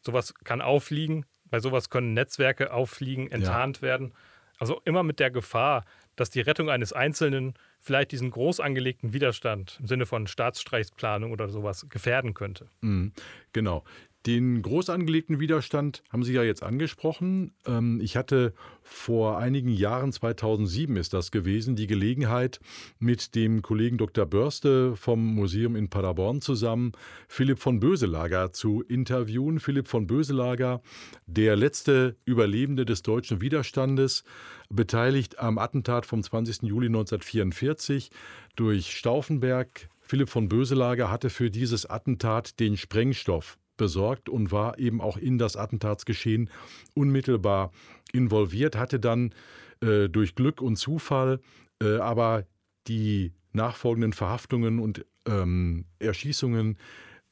[0.02, 3.84] Sowas kann auffliegen, bei sowas können Netzwerke auffliegen, enttarnt ja.
[3.84, 4.13] werden.
[4.58, 5.84] Also immer mit der Gefahr,
[6.15, 11.49] dass die Rettung eines Einzelnen vielleicht diesen groß angelegten Widerstand im Sinne von Staatsstreichsplanung oder
[11.49, 12.67] sowas gefährden könnte.
[12.82, 13.13] Mhm,
[13.52, 13.84] genau.
[14.26, 17.52] Den groß angelegten Widerstand haben Sie ja jetzt angesprochen.
[17.66, 22.62] Ähm, ich hatte vor einigen Jahren, 2007 ist das gewesen, die Gelegenheit,
[23.00, 24.26] mit dem Kollegen Dr.
[24.26, 26.94] Börste vom Museum in Paderborn zusammen
[27.28, 29.60] Philipp von Böselager zu interviewen.
[29.60, 30.82] Philipp von Böselager,
[31.26, 34.24] der letzte Überlebende des deutschen Widerstandes,
[34.70, 36.64] beteiligt am Attentat vom 20.
[36.64, 38.10] Juli 1944
[38.56, 39.90] durch Stauffenberg.
[40.00, 45.38] Philipp von Böselager hatte für dieses Attentat den Sprengstoff besorgt und war eben auch in
[45.38, 46.50] das Attentatsgeschehen
[46.94, 47.72] unmittelbar
[48.12, 49.34] involviert, hatte dann
[49.82, 51.40] äh, durch Glück und Zufall
[51.82, 52.46] äh, aber
[52.88, 56.78] die nachfolgenden Verhaftungen und ähm, Erschießungen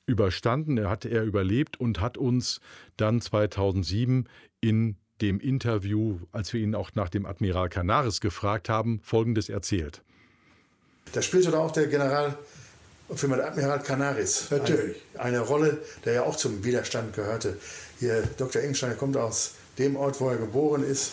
[0.06, 0.78] überstanden.
[0.78, 2.60] Er hatte er überlebt und hat uns
[2.98, 4.28] dann 2007
[4.60, 10.04] in dem Interview, als wir ihn auch nach dem Admiral Canaris gefragt haben, Folgendes erzählt.
[11.14, 12.38] Da spielte auch der General
[13.16, 14.46] für mein Admiral Canaris.
[14.50, 14.98] Natürlich.
[15.16, 17.58] Eine, eine, Rolle, der ja auch zum Widerstand gehörte.
[18.00, 18.62] Hier, Dr.
[18.62, 21.12] Engstein kommt aus dem Ort, wo er geboren ist.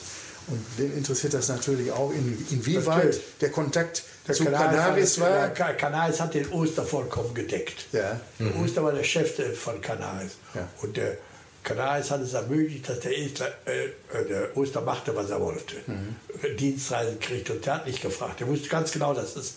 [0.49, 3.21] Und den interessiert das natürlich auch, in, inwieweit natürlich.
[3.41, 5.49] der Kontakt der zu Canaris, Canaris war.
[5.49, 7.87] Der Canaris hat den Oster vollkommen gedeckt.
[7.93, 8.19] Ja.
[8.39, 8.65] Der mhm.
[8.65, 10.33] Oster war der Chef von Canaris.
[10.55, 10.67] Ja.
[10.81, 11.19] Und der
[11.63, 15.77] Canaris hat es ermöglicht, dass der, Estler, äh, äh, der Oster machte, was er wollte.
[15.87, 16.17] Mhm.
[16.57, 18.41] Dienstreisen kriegte und der hat nicht gefragt.
[18.41, 19.55] Er wusste ganz genau, dass das,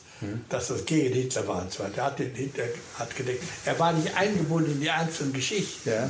[0.49, 1.61] dass das gegen Hitler war.
[1.63, 1.89] Und zwar.
[1.89, 2.65] Der hat den Hitler
[2.97, 3.43] hat gedeckt.
[3.65, 5.89] Er war nicht eingebunden in die einzelnen Geschichten.
[5.89, 6.09] Ja.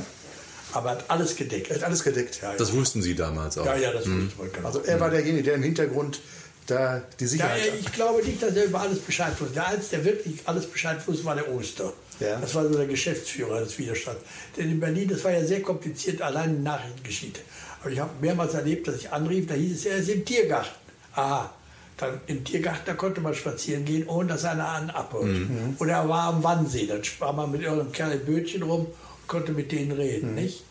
[0.72, 1.70] Aber er hat alles gedeckt.
[1.70, 2.40] Er hat alles gedeckt.
[2.42, 2.74] Ja, das ja.
[2.74, 3.66] wussten Sie damals auch.
[3.66, 4.26] Ja, ja, das mhm.
[4.26, 4.66] wusste man genau.
[4.68, 6.20] Also er war derjenige, der im Hintergrund
[6.66, 7.66] da die Sicherheit.
[7.66, 9.54] Ja, ich glaube nicht, dass er über alles Bescheid wusste.
[9.54, 11.92] Der Einzige, der wirklich alles Bescheid wusste, war der Oster.
[12.20, 12.38] Ja.
[12.40, 14.22] Das war so der Geschäftsführer des Widerstands.
[14.56, 17.40] Denn in Berlin, das war ja sehr kompliziert, allein in Nachrichten geschieht.
[17.80, 20.70] Aber ich habe mehrmals erlebt, dass ich anrief, da hieß es, er ist im Tiergarten.
[21.14, 21.52] Aha.
[22.02, 25.48] Dann im Tiergarten, da konnte man spazieren gehen, ohne dass einer einen abholt.
[25.48, 25.76] Mhm.
[25.78, 29.28] Oder er war am Wannsee, dann sprach man mit irgendeinem Kerl im Bötchen rum und
[29.28, 30.34] konnte mit denen reden, mhm.
[30.34, 30.64] nicht?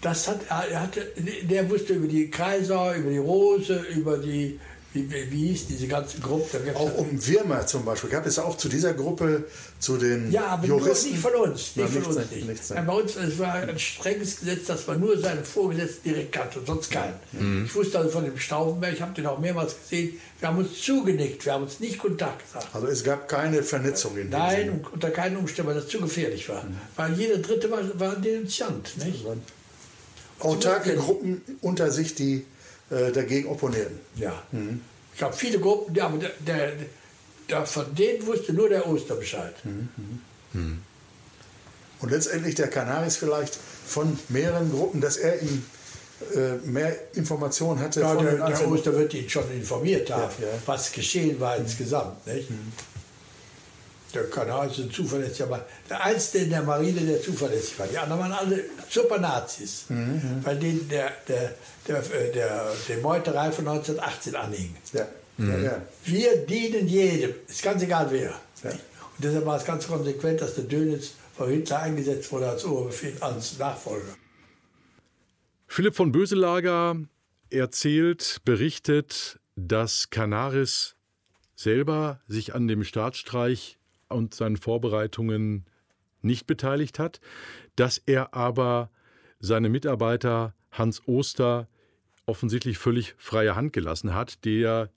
[0.00, 1.06] Das hat, er hatte,
[1.42, 4.58] der wusste über die Kaiser, über die Rose, über die
[4.94, 6.60] wie, wie, wie hieß diese ganze Gruppe?
[6.74, 8.08] Auch um Wirma zum Beispiel.
[8.08, 9.44] Gab es auch zu dieser Gruppe,
[9.78, 11.10] zu den Ja, aber Juristen?
[11.10, 11.76] nicht von uns.
[11.76, 12.48] Nicht von uns nicht.
[12.48, 16.32] nicht ja, bei uns es war ein strenges Gesetz, dass man nur seine Vorgesetzten direkt
[16.32, 17.14] kannte und sonst keinen.
[17.32, 17.66] Mhm.
[17.66, 20.80] Ich wusste also von dem Stauffenberg, ich habe den auch mehrmals gesehen, wir haben uns
[20.80, 22.68] zugenickt, wir haben uns nicht Kontakt gesagt.
[22.72, 24.80] Also es gab keine Vernetzung in dem Nein, Sinne.
[24.90, 26.64] unter keinen Umständen, weil das zu gefährlich war.
[26.64, 26.78] Mhm.
[26.96, 28.96] Weil jeder Dritte war, war ein Denunziant.
[29.04, 29.26] Nicht?
[30.40, 32.46] Autarke Gruppen unter sich, die
[32.90, 33.98] äh, dagegen opponieren.
[34.16, 34.42] Ja.
[34.52, 34.80] Mhm.
[35.14, 36.72] Ich habe viele Gruppen, aber der, der,
[37.48, 39.54] der, von denen wusste nur der Oster Bescheid.
[39.64, 39.88] Mhm.
[40.52, 40.82] Mhm.
[42.00, 45.64] Und letztendlich der Canaris vielleicht von mehreren Gruppen, dass er ihm
[46.34, 48.00] äh, mehr Informationen hatte.
[48.00, 50.52] Ja, der, der Oster wird ihn schon informiert haben, ja, ja.
[50.66, 52.26] was geschehen war insgesamt.
[52.26, 52.50] Nicht?
[52.50, 52.72] Mhm.
[54.14, 55.60] Der Kanal ist ein zuverlässiger Mann.
[55.90, 57.86] Der Einzige in der Marine, der zuverlässig war.
[57.86, 59.84] Die anderen waren alle super Nazis.
[59.88, 60.40] Mhm.
[60.42, 61.54] Weil denen der, der,
[61.86, 64.74] der, äh, der, der Meuterei von 1918 anhing.
[64.92, 65.06] Ja.
[65.36, 65.64] Mhm.
[65.64, 67.34] Ja, Wir dienen jedem.
[67.46, 68.30] Ist ganz egal wer.
[68.62, 68.80] Und
[69.18, 73.58] deshalb war es ganz konsequent, dass der Dönitz von Hitler eingesetzt wurde als Oberbefehl, als
[73.58, 74.16] Nachfolger.
[75.66, 76.96] Philipp von Böselager
[77.50, 80.96] erzählt, berichtet, dass Canaris
[81.54, 83.77] selber sich an dem Staatsstreich
[84.08, 85.66] und seinen Vorbereitungen
[86.22, 87.20] nicht beteiligt hat,
[87.76, 88.90] dass er aber
[89.40, 91.68] seine Mitarbeiter Hans Oster
[92.26, 94.90] offensichtlich völlig freie Hand gelassen hat, der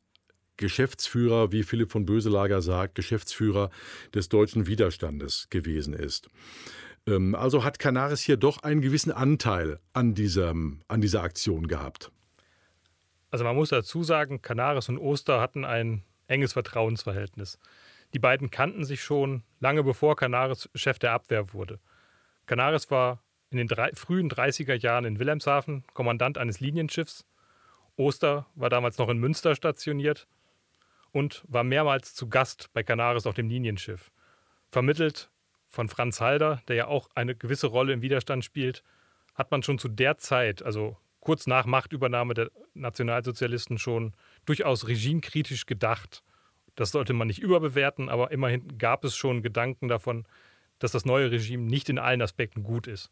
[0.58, 3.70] Geschäftsführer, wie Philipp von Böselager sagt, Geschäftsführer
[4.14, 6.30] des deutschen Widerstandes gewesen ist.
[7.08, 12.12] Ähm, also hat Canaris hier doch einen gewissen Anteil an, diesem, an dieser Aktion gehabt.
[13.32, 17.58] Also man muss dazu sagen, Canaris und Oster hatten ein enges Vertrauensverhältnis.
[18.14, 21.80] Die beiden kannten sich schon lange bevor Canaris Chef der Abwehr wurde.
[22.46, 27.26] Canaris war in den drei, frühen 30er Jahren in Wilhelmshaven Kommandant eines Linienschiffs.
[27.98, 30.28] Oster war damals noch in Münster stationiert
[31.12, 34.12] und war mehrmals zu Gast bei Canaris auf dem Linienschiff.
[34.72, 35.30] Vermittelt
[35.68, 38.84] von Franz Halder, der ja auch eine gewisse Rolle im Widerstand spielt,
[39.36, 44.14] hat man schon zu der Zeit, also kurz nach Machtübernahme der Nationalsozialisten, schon
[44.46, 46.24] durchaus regimekritisch gedacht
[46.76, 50.26] das sollte man nicht überbewerten, aber immerhin gab es schon Gedanken davon,
[50.80, 53.12] dass das neue Regime nicht in allen Aspekten gut ist.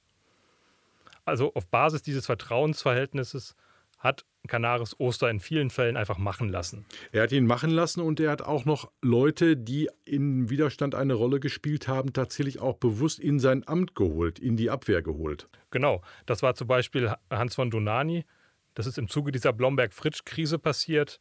[1.25, 3.55] Also auf Basis dieses Vertrauensverhältnisses
[3.99, 6.85] hat Canaris Oster in vielen Fällen einfach machen lassen.
[7.11, 11.13] Er hat ihn machen lassen und er hat auch noch Leute, die im Widerstand eine
[11.13, 15.49] Rolle gespielt haben, tatsächlich auch bewusst in sein Amt geholt, in die Abwehr geholt.
[15.69, 18.25] Genau, das war zum Beispiel Hans von Donani.
[18.73, 21.19] Das ist im Zuge dieser Blomberg-Fritsch-Krise passiert.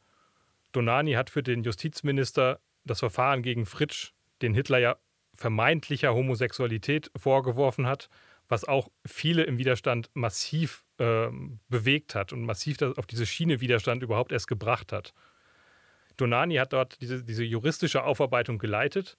[0.79, 4.13] Donani hat für den Justizminister das Verfahren gegen Fritsch,
[4.43, 4.97] den Hitler ja
[5.35, 8.09] vermeintlicher Homosexualität vorgeworfen hat,
[8.49, 11.31] was auch viele im Widerstand massiv äh,
[11.69, 15.15] bewegt hat und massiv auf diese Schiene Widerstand überhaupt erst gebracht hat.
[16.17, 19.19] Donani hat dort diese, diese juristische Aufarbeitung geleitet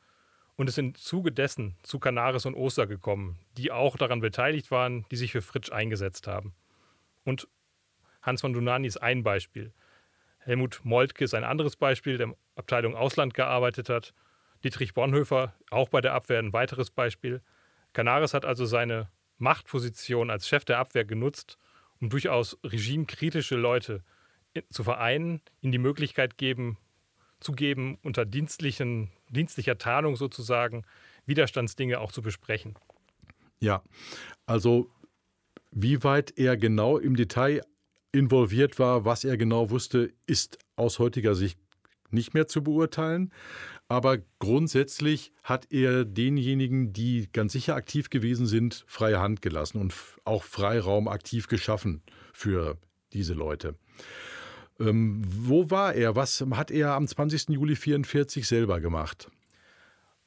[0.56, 5.06] und ist im Zuge dessen zu Canaris und Oster gekommen, die auch daran beteiligt waren,
[5.12, 6.54] die sich für Fritsch eingesetzt haben.
[7.26, 7.50] Und
[8.22, 9.74] Hans von Donani ist ein Beispiel.
[10.40, 14.14] Helmut Moltke ist ein anderes Beispiel, der Abteilung Ausland gearbeitet hat.
[14.64, 17.42] Dietrich Bonhoeffer, auch bei der Abwehr, ein weiteres Beispiel.
[17.94, 21.58] Canaris hat also seine Machtposition als Chef der Abwehr genutzt,
[22.02, 24.04] um durchaus regimekritische Leute
[24.70, 26.78] zu vereinen, ihnen die Möglichkeit geben,
[27.40, 30.84] zu geben, unter dienstlichen, dienstlicher Tarnung sozusagen
[31.26, 32.76] Widerstandsdinge auch zu besprechen.
[33.60, 33.84] Ja,
[34.46, 34.90] also
[35.72, 37.62] wie weit er genau im Detail
[38.12, 41.60] involviert war, was er genau wusste, ist aus heutiger Sicht
[42.12, 43.32] nicht mehr zu beurteilen.
[43.88, 49.94] Aber grundsätzlich hat er denjenigen, die ganz sicher aktiv gewesen sind, freie Hand gelassen und
[50.26, 52.04] auch Freiraum aktiv geschaffen
[52.34, 52.78] für
[53.14, 53.76] diese Leute.
[54.80, 56.16] Ähm, wo war er?
[56.16, 57.50] Was hat er am 20.
[57.50, 59.30] Juli 1944 selber gemacht?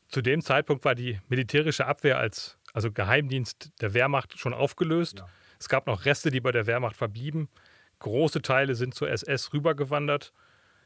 [0.08, 5.20] Zu dem Zeitpunkt war die militärische Abwehr als also Geheimdienst der Wehrmacht schon aufgelöst.
[5.20, 5.28] Ja.
[5.58, 7.48] Es gab noch Reste, die bei der Wehrmacht verblieben.
[8.02, 10.32] Große Teile sind zur SS rübergewandert.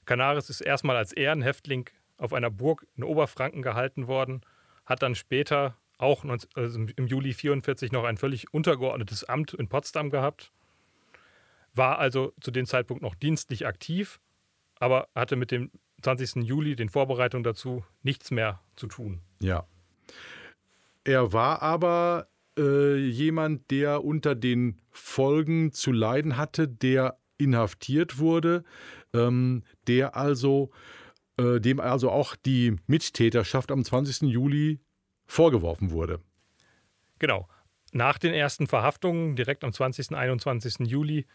[0.05, 1.89] Canaris ist erstmal als Ehrenhäftling
[2.19, 4.43] auf einer Burg in Oberfranken gehalten worden,
[4.85, 10.11] hat dann später auch also im Juli 1944 noch ein völlig untergeordnetes Amt in Potsdam
[10.11, 10.53] gehabt,
[11.75, 14.21] war also zu dem Zeitpunkt noch dienstlich aktiv,
[14.79, 15.71] aber hatte mit dem
[16.03, 16.45] 20.
[16.45, 19.23] Juli, den Vorbereitungen dazu, nichts mehr zu tun.
[19.41, 19.67] Ja.
[21.05, 22.29] Er war aber
[22.59, 28.65] äh, jemand, der unter den Folgen zu leiden hatte, der inhaftiert wurde,
[29.13, 30.71] ähm, der also,
[31.39, 34.29] äh, dem also auch die Mittäterschaft am 20.
[34.29, 34.81] Juli
[35.27, 36.21] vorgeworfen wurde.
[37.19, 37.49] Genau.
[37.93, 40.11] Nach den ersten Verhaftungen, direkt am 20.
[40.11, 40.87] und 21.
[40.87, 41.27] Juli,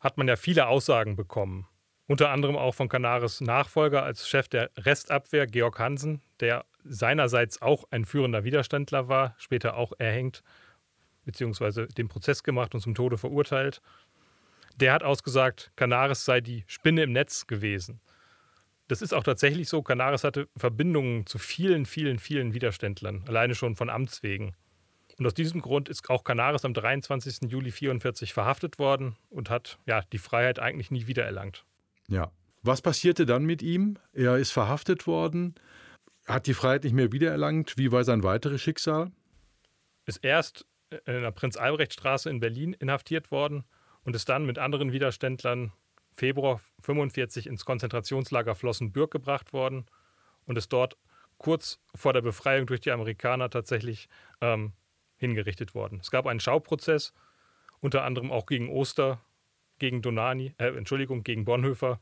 [0.00, 1.66] hat man ja viele Aussagen bekommen.
[2.06, 7.84] Unter anderem auch von Canaris Nachfolger als Chef der Restabwehr, Georg Hansen, der seinerseits auch
[7.90, 10.42] ein führender Widerständler war, später auch erhängt,
[11.24, 13.80] beziehungsweise den Prozess gemacht und zum Tode verurteilt.
[14.76, 18.00] Der hat ausgesagt, Canaris sei die Spinne im Netz gewesen.
[18.88, 19.82] Das ist auch tatsächlich so.
[19.82, 24.54] Canaris hatte Verbindungen zu vielen, vielen, vielen Widerständlern, alleine schon von Amts wegen.
[25.18, 27.42] Und aus diesem Grund ist auch Canaris am 23.
[27.42, 31.64] Juli 1944 verhaftet worden und hat ja, die Freiheit eigentlich nie wiedererlangt.
[32.08, 32.32] Ja.
[32.62, 33.98] Was passierte dann mit ihm?
[34.12, 35.54] Er ist verhaftet worden,
[36.26, 37.76] hat die Freiheit nicht mehr wiedererlangt.
[37.76, 39.10] Wie war sein weiteres Schicksal?
[40.06, 43.64] Ist erst in der Prinz-Albrecht-Straße in Berlin inhaftiert worden
[44.04, 45.72] und ist dann mit anderen Widerständlern
[46.14, 49.86] Februar 45 ins Konzentrationslager Flossenbürg gebracht worden
[50.46, 50.96] und ist dort
[51.38, 54.08] kurz vor der Befreiung durch die Amerikaner tatsächlich
[54.40, 54.72] ähm,
[55.16, 56.00] hingerichtet worden.
[56.00, 57.12] Es gab einen Schauprozess,
[57.80, 59.20] unter anderem auch gegen Oster,
[59.78, 62.00] gegen Donani, äh, Entschuldigung, gegen Bonhoeffer.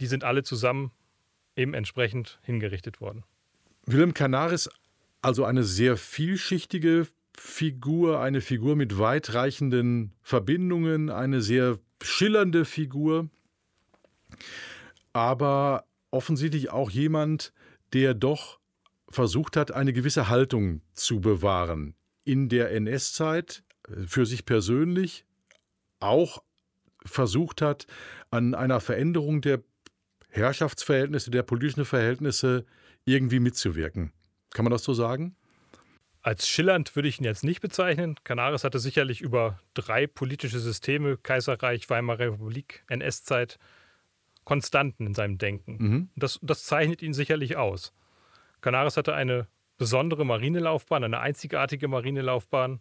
[0.00, 0.90] Die sind alle zusammen
[1.56, 3.24] eben entsprechend hingerichtet worden.
[3.86, 4.70] Wilhelm Canaris,
[5.20, 7.06] also eine sehr vielschichtige
[7.36, 13.28] Figur, eine Figur mit weitreichenden Verbindungen, eine sehr schillernde Figur,
[15.12, 17.52] aber offensichtlich auch jemand,
[17.92, 18.58] der doch
[19.08, 21.94] versucht hat, eine gewisse Haltung zu bewahren.
[22.24, 25.24] In der NS-Zeit, äh, für sich persönlich,
[26.00, 26.42] auch
[27.04, 27.86] versucht hat,
[28.30, 29.62] an einer Veränderung der
[30.28, 32.64] Herrschaftsverhältnisse, der politischen Verhältnisse
[33.04, 34.12] irgendwie mitzuwirken.
[34.50, 35.36] Kann man das so sagen?
[36.24, 38.16] Als schillernd würde ich ihn jetzt nicht bezeichnen.
[38.24, 43.58] Canaris hatte sicherlich über drei politische Systeme, Kaiserreich, Weimarer Republik, NS-Zeit,
[44.44, 45.76] Konstanten in seinem Denken.
[45.78, 46.08] Mhm.
[46.16, 47.92] Das, das zeichnet ihn sicherlich aus.
[48.62, 52.80] Canaris hatte eine besondere Marinelaufbahn, eine einzigartige Marinelaufbahn.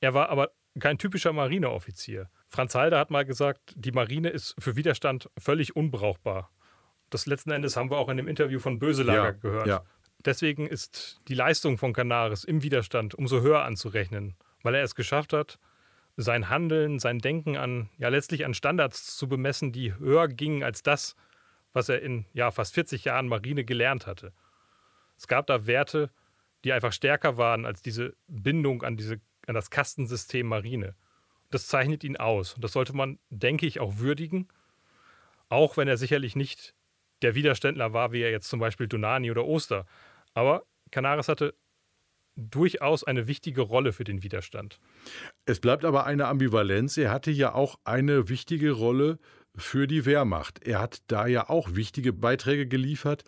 [0.00, 2.30] Er war aber kein typischer Marineoffizier.
[2.48, 6.50] Franz Halder hat mal gesagt, die Marine ist für Widerstand völlig unbrauchbar.
[7.10, 9.66] Das letzten Endes haben wir auch in dem Interview von Böselager ja, gehört.
[9.66, 9.84] Ja.
[10.24, 15.32] Deswegen ist die Leistung von Canaris im Widerstand umso höher anzurechnen, weil er es geschafft
[15.32, 15.58] hat,
[16.16, 20.82] sein Handeln, sein Denken an, ja letztlich an Standards zu bemessen, die höher gingen als
[20.82, 21.16] das,
[21.72, 24.32] was er in ja, fast 40 Jahren Marine gelernt hatte.
[25.16, 26.10] Es gab da Werte,
[26.64, 30.94] die einfach stärker waren als diese Bindung an, diese, an das Kastensystem Marine.
[31.50, 32.54] Das zeichnet ihn aus.
[32.54, 34.48] Und das sollte man, denke ich, auch würdigen,
[35.48, 36.74] auch wenn er sicherlich nicht
[37.22, 39.86] der Widerständler war, wie er jetzt zum Beispiel Donani oder Oster.
[40.34, 41.54] Aber Canaris hatte
[42.36, 44.80] durchaus eine wichtige Rolle für den Widerstand.
[45.44, 46.96] Es bleibt aber eine Ambivalenz.
[46.96, 49.18] Er hatte ja auch eine wichtige Rolle
[49.56, 50.66] für die Wehrmacht.
[50.66, 53.24] Er hat da ja auch wichtige Beiträge geliefert,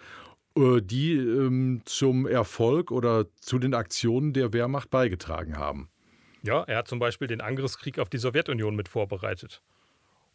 [0.56, 5.90] äh, die ähm, zum Erfolg oder zu den Aktionen der Wehrmacht beigetragen haben.
[6.42, 9.62] Ja, er hat zum Beispiel den Angriffskrieg auf die Sowjetunion mit vorbereitet.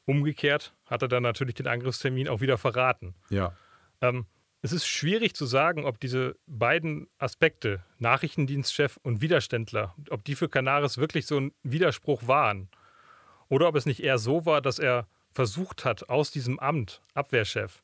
[0.05, 3.13] Umgekehrt hat er dann natürlich den Angriffstermin auch wieder verraten.
[3.29, 3.57] Ja.
[4.01, 4.25] Ähm,
[4.61, 10.49] es ist schwierig zu sagen, ob diese beiden Aspekte, Nachrichtendienstchef und Widerständler, ob die für
[10.49, 12.69] Canaris wirklich so ein Widerspruch waren.
[13.49, 17.83] Oder ob es nicht eher so war, dass er versucht hat, aus diesem Amt, Abwehrchef,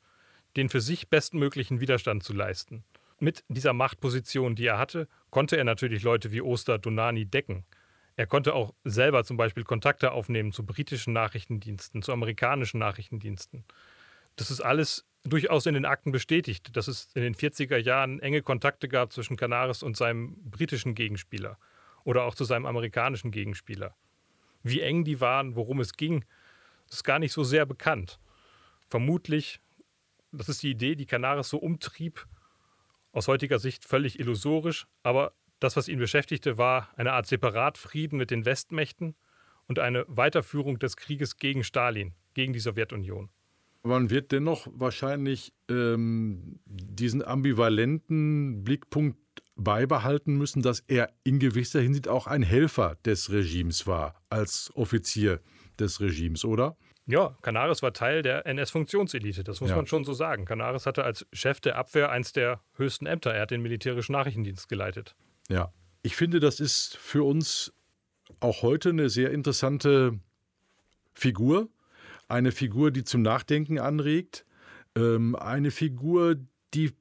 [0.57, 2.83] den für sich bestmöglichen Widerstand zu leisten.
[3.19, 7.65] Mit dieser Machtposition, die er hatte, konnte er natürlich Leute wie Oster Donani decken.
[8.15, 13.63] Er konnte auch selber zum Beispiel Kontakte aufnehmen zu britischen Nachrichtendiensten, zu amerikanischen Nachrichtendiensten.
[14.35, 18.41] Das ist alles durchaus in den Akten bestätigt, dass es in den 40er Jahren enge
[18.41, 21.57] Kontakte gab zwischen Canaris und seinem britischen Gegenspieler
[22.03, 23.95] oder auch zu seinem amerikanischen Gegenspieler.
[24.63, 26.25] Wie eng die waren, worum es ging,
[26.89, 28.19] ist gar nicht so sehr bekannt.
[28.89, 29.59] Vermutlich,
[30.31, 32.25] das ist die Idee, die Canaris so umtrieb,
[33.11, 38.31] aus heutiger Sicht völlig illusorisch, aber das, was ihn beschäftigte, war eine Art Separatfrieden mit
[38.31, 39.15] den Westmächten
[39.67, 43.29] und eine Weiterführung des Krieges gegen Stalin, gegen die Sowjetunion.
[43.83, 49.17] Man wird dennoch wahrscheinlich ähm, diesen ambivalenten Blickpunkt
[49.55, 55.41] beibehalten müssen, dass er in gewisser Hinsicht auch ein Helfer des Regimes war, als Offizier
[55.79, 56.77] des Regimes, oder?
[57.05, 59.75] Ja, Canaris war Teil der NS-Funktionselite, das muss ja.
[59.75, 60.45] man schon so sagen.
[60.45, 63.33] Canaris hatte als Chef der Abwehr eins der höchsten Ämter.
[63.33, 65.15] Er hat den militärischen Nachrichtendienst geleitet.
[65.49, 67.73] Ja, ich finde, das ist für uns
[68.39, 70.19] auch heute eine sehr interessante
[71.13, 71.69] Figur.
[72.27, 74.45] Eine Figur, die zum Nachdenken anregt.
[74.95, 76.37] Ähm, eine Figur,
[76.73, 76.93] die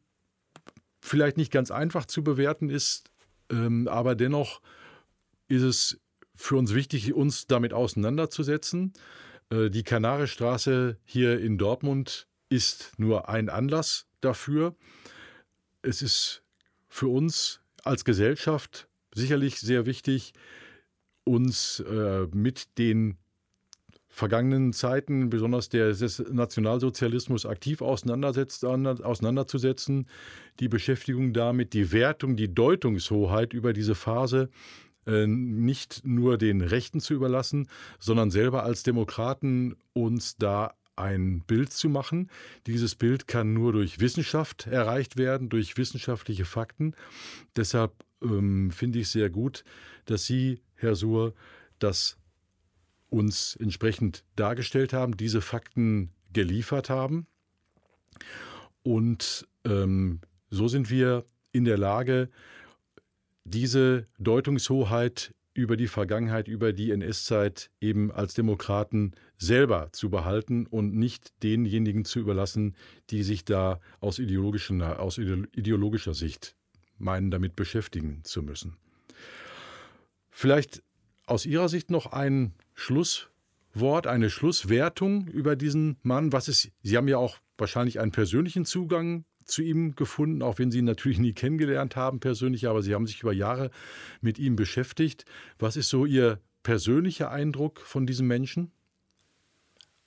[1.01, 3.11] vielleicht nicht ganz einfach zu bewerten ist,
[3.51, 4.61] ähm, aber dennoch
[5.49, 6.01] ist es
[6.35, 8.93] für uns wichtig, uns damit auseinanderzusetzen.
[9.51, 14.75] Äh, die Kanariestraße hier in Dortmund ist nur ein Anlass dafür.
[15.83, 16.43] Es ist
[16.89, 20.33] für uns als Gesellschaft sicherlich sehr wichtig,
[21.25, 23.19] uns äh, mit den
[24.13, 30.07] vergangenen Zeiten, besonders des Nationalsozialismus, aktiv auseinanderzusetzen.
[30.61, 34.51] Die Beschäftigung damit, die Wertung, die Deutungshoheit über diese Phase
[35.07, 41.73] äh, nicht nur den Rechten zu überlassen, sondern selber als Demokraten uns da ein Bild
[41.73, 42.29] zu machen.
[42.67, 46.95] Dieses Bild kann nur durch Wissenschaft erreicht werden, durch wissenschaftliche Fakten.
[47.57, 47.93] Deshalb
[48.23, 49.65] ähm, finde ich sehr gut,
[50.05, 51.33] dass Sie, Herr Suhr,
[51.79, 52.19] das
[53.13, 57.27] uns entsprechend dargestellt haben, diese Fakten geliefert haben.
[58.83, 62.31] Und ähm, so sind wir in der Lage,
[63.45, 70.95] diese Deutungshoheit über die Vergangenheit, über die NS-Zeit eben als Demokraten selber zu behalten und
[70.95, 72.75] nicht denjenigen zu überlassen,
[73.11, 76.57] die sich da aus, aus ideologischer Sicht
[76.97, 78.79] meinen, damit beschäftigen zu müssen.
[80.31, 80.83] Vielleicht
[81.27, 86.33] aus Ihrer Sicht noch ein Schlusswort, eine Schlusswertung über diesen Mann.
[86.33, 90.71] Was ist, Sie haben ja auch wahrscheinlich einen persönlichen Zugang zu ihm gefunden, auch wenn
[90.71, 93.71] Sie ihn natürlich nie kennengelernt haben persönlich, aber Sie haben sich über Jahre
[94.21, 95.25] mit ihm beschäftigt.
[95.59, 98.73] Was ist so Ihr persönlicher Eindruck von diesem Menschen?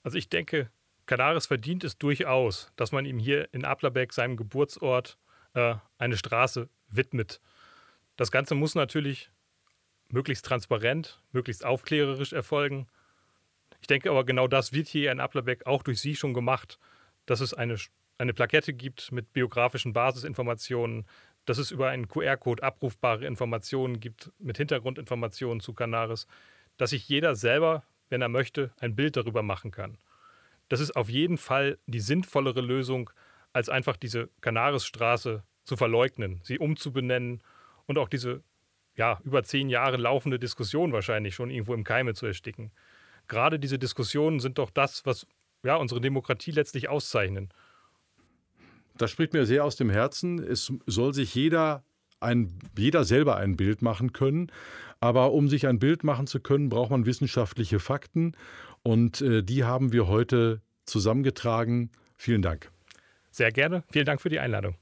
[0.02, 0.70] Also ich denke,
[1.06, 5.18] Canaris verdient es durchaus, dass man ihm hier in Ablerbeck, seinem Geburtsort,
[5.54, 7.40] äh, eine Straße widmet.
[8.16, 9.30] Das Ganze muss natürlich
[10.08, 12.86] möglichst transparent, möglichst aufklärerisch erfolgen.
[13.80, 16.78] Ich denke aber, genau das wird hier in Ablerbeck auch durch Sie schon gemacht,
[17.26, 17.76] dass es eine
[18.18, 21.06] eine Plakette gibt mit biografischen Basisinformationen,
[21.44, 26.26] dass es über einen QR-Code abrufbare Informationen gibt mit Hintergrundinformationen zu Canaris,
[26.76, 29.98] dass sich jeder selber, wenn er möchte, ein Bild darüber machen kann.
[30.68, 33.10] Das ist auf jeden Fall die sinnvollere Lösung,
[33.52, 37.42] als einfach diese Canarisstraße zu verleugnen, sie umzubenennen
[37.86, 38.42] und auch diese
[38.96, 42.72] ja, über zehn Jahre laufende Diskussion wahrscheinlich schon irgendwo im Keime zu ersticken.
[43.28, 45.26] Gerade diese Diskussionen sind doch das, was
[45.64, 47.50] ja, unsere Demokratie letztlich auszeichnen.
[48.96, 50.38] Das spricht mir sehr aus dem Herzen.
[50.38, 51.84] Es soll sich jeder,
[52.20, 54.50] ein, jeder selber ein Bild machen können.
[55.00, 58.32] Aber um sich ein Bild machen zu können, braucht man wissenschaftliche Fakten.
[58.82, 61.90] Und äh, die haben wir heute zusammengetragen.
[62.16, 62.70] Vielen Dank.
[63.30, 63.84] Sehr gerne.
[63.90, 64.76] Vielen Dank für die Einladung.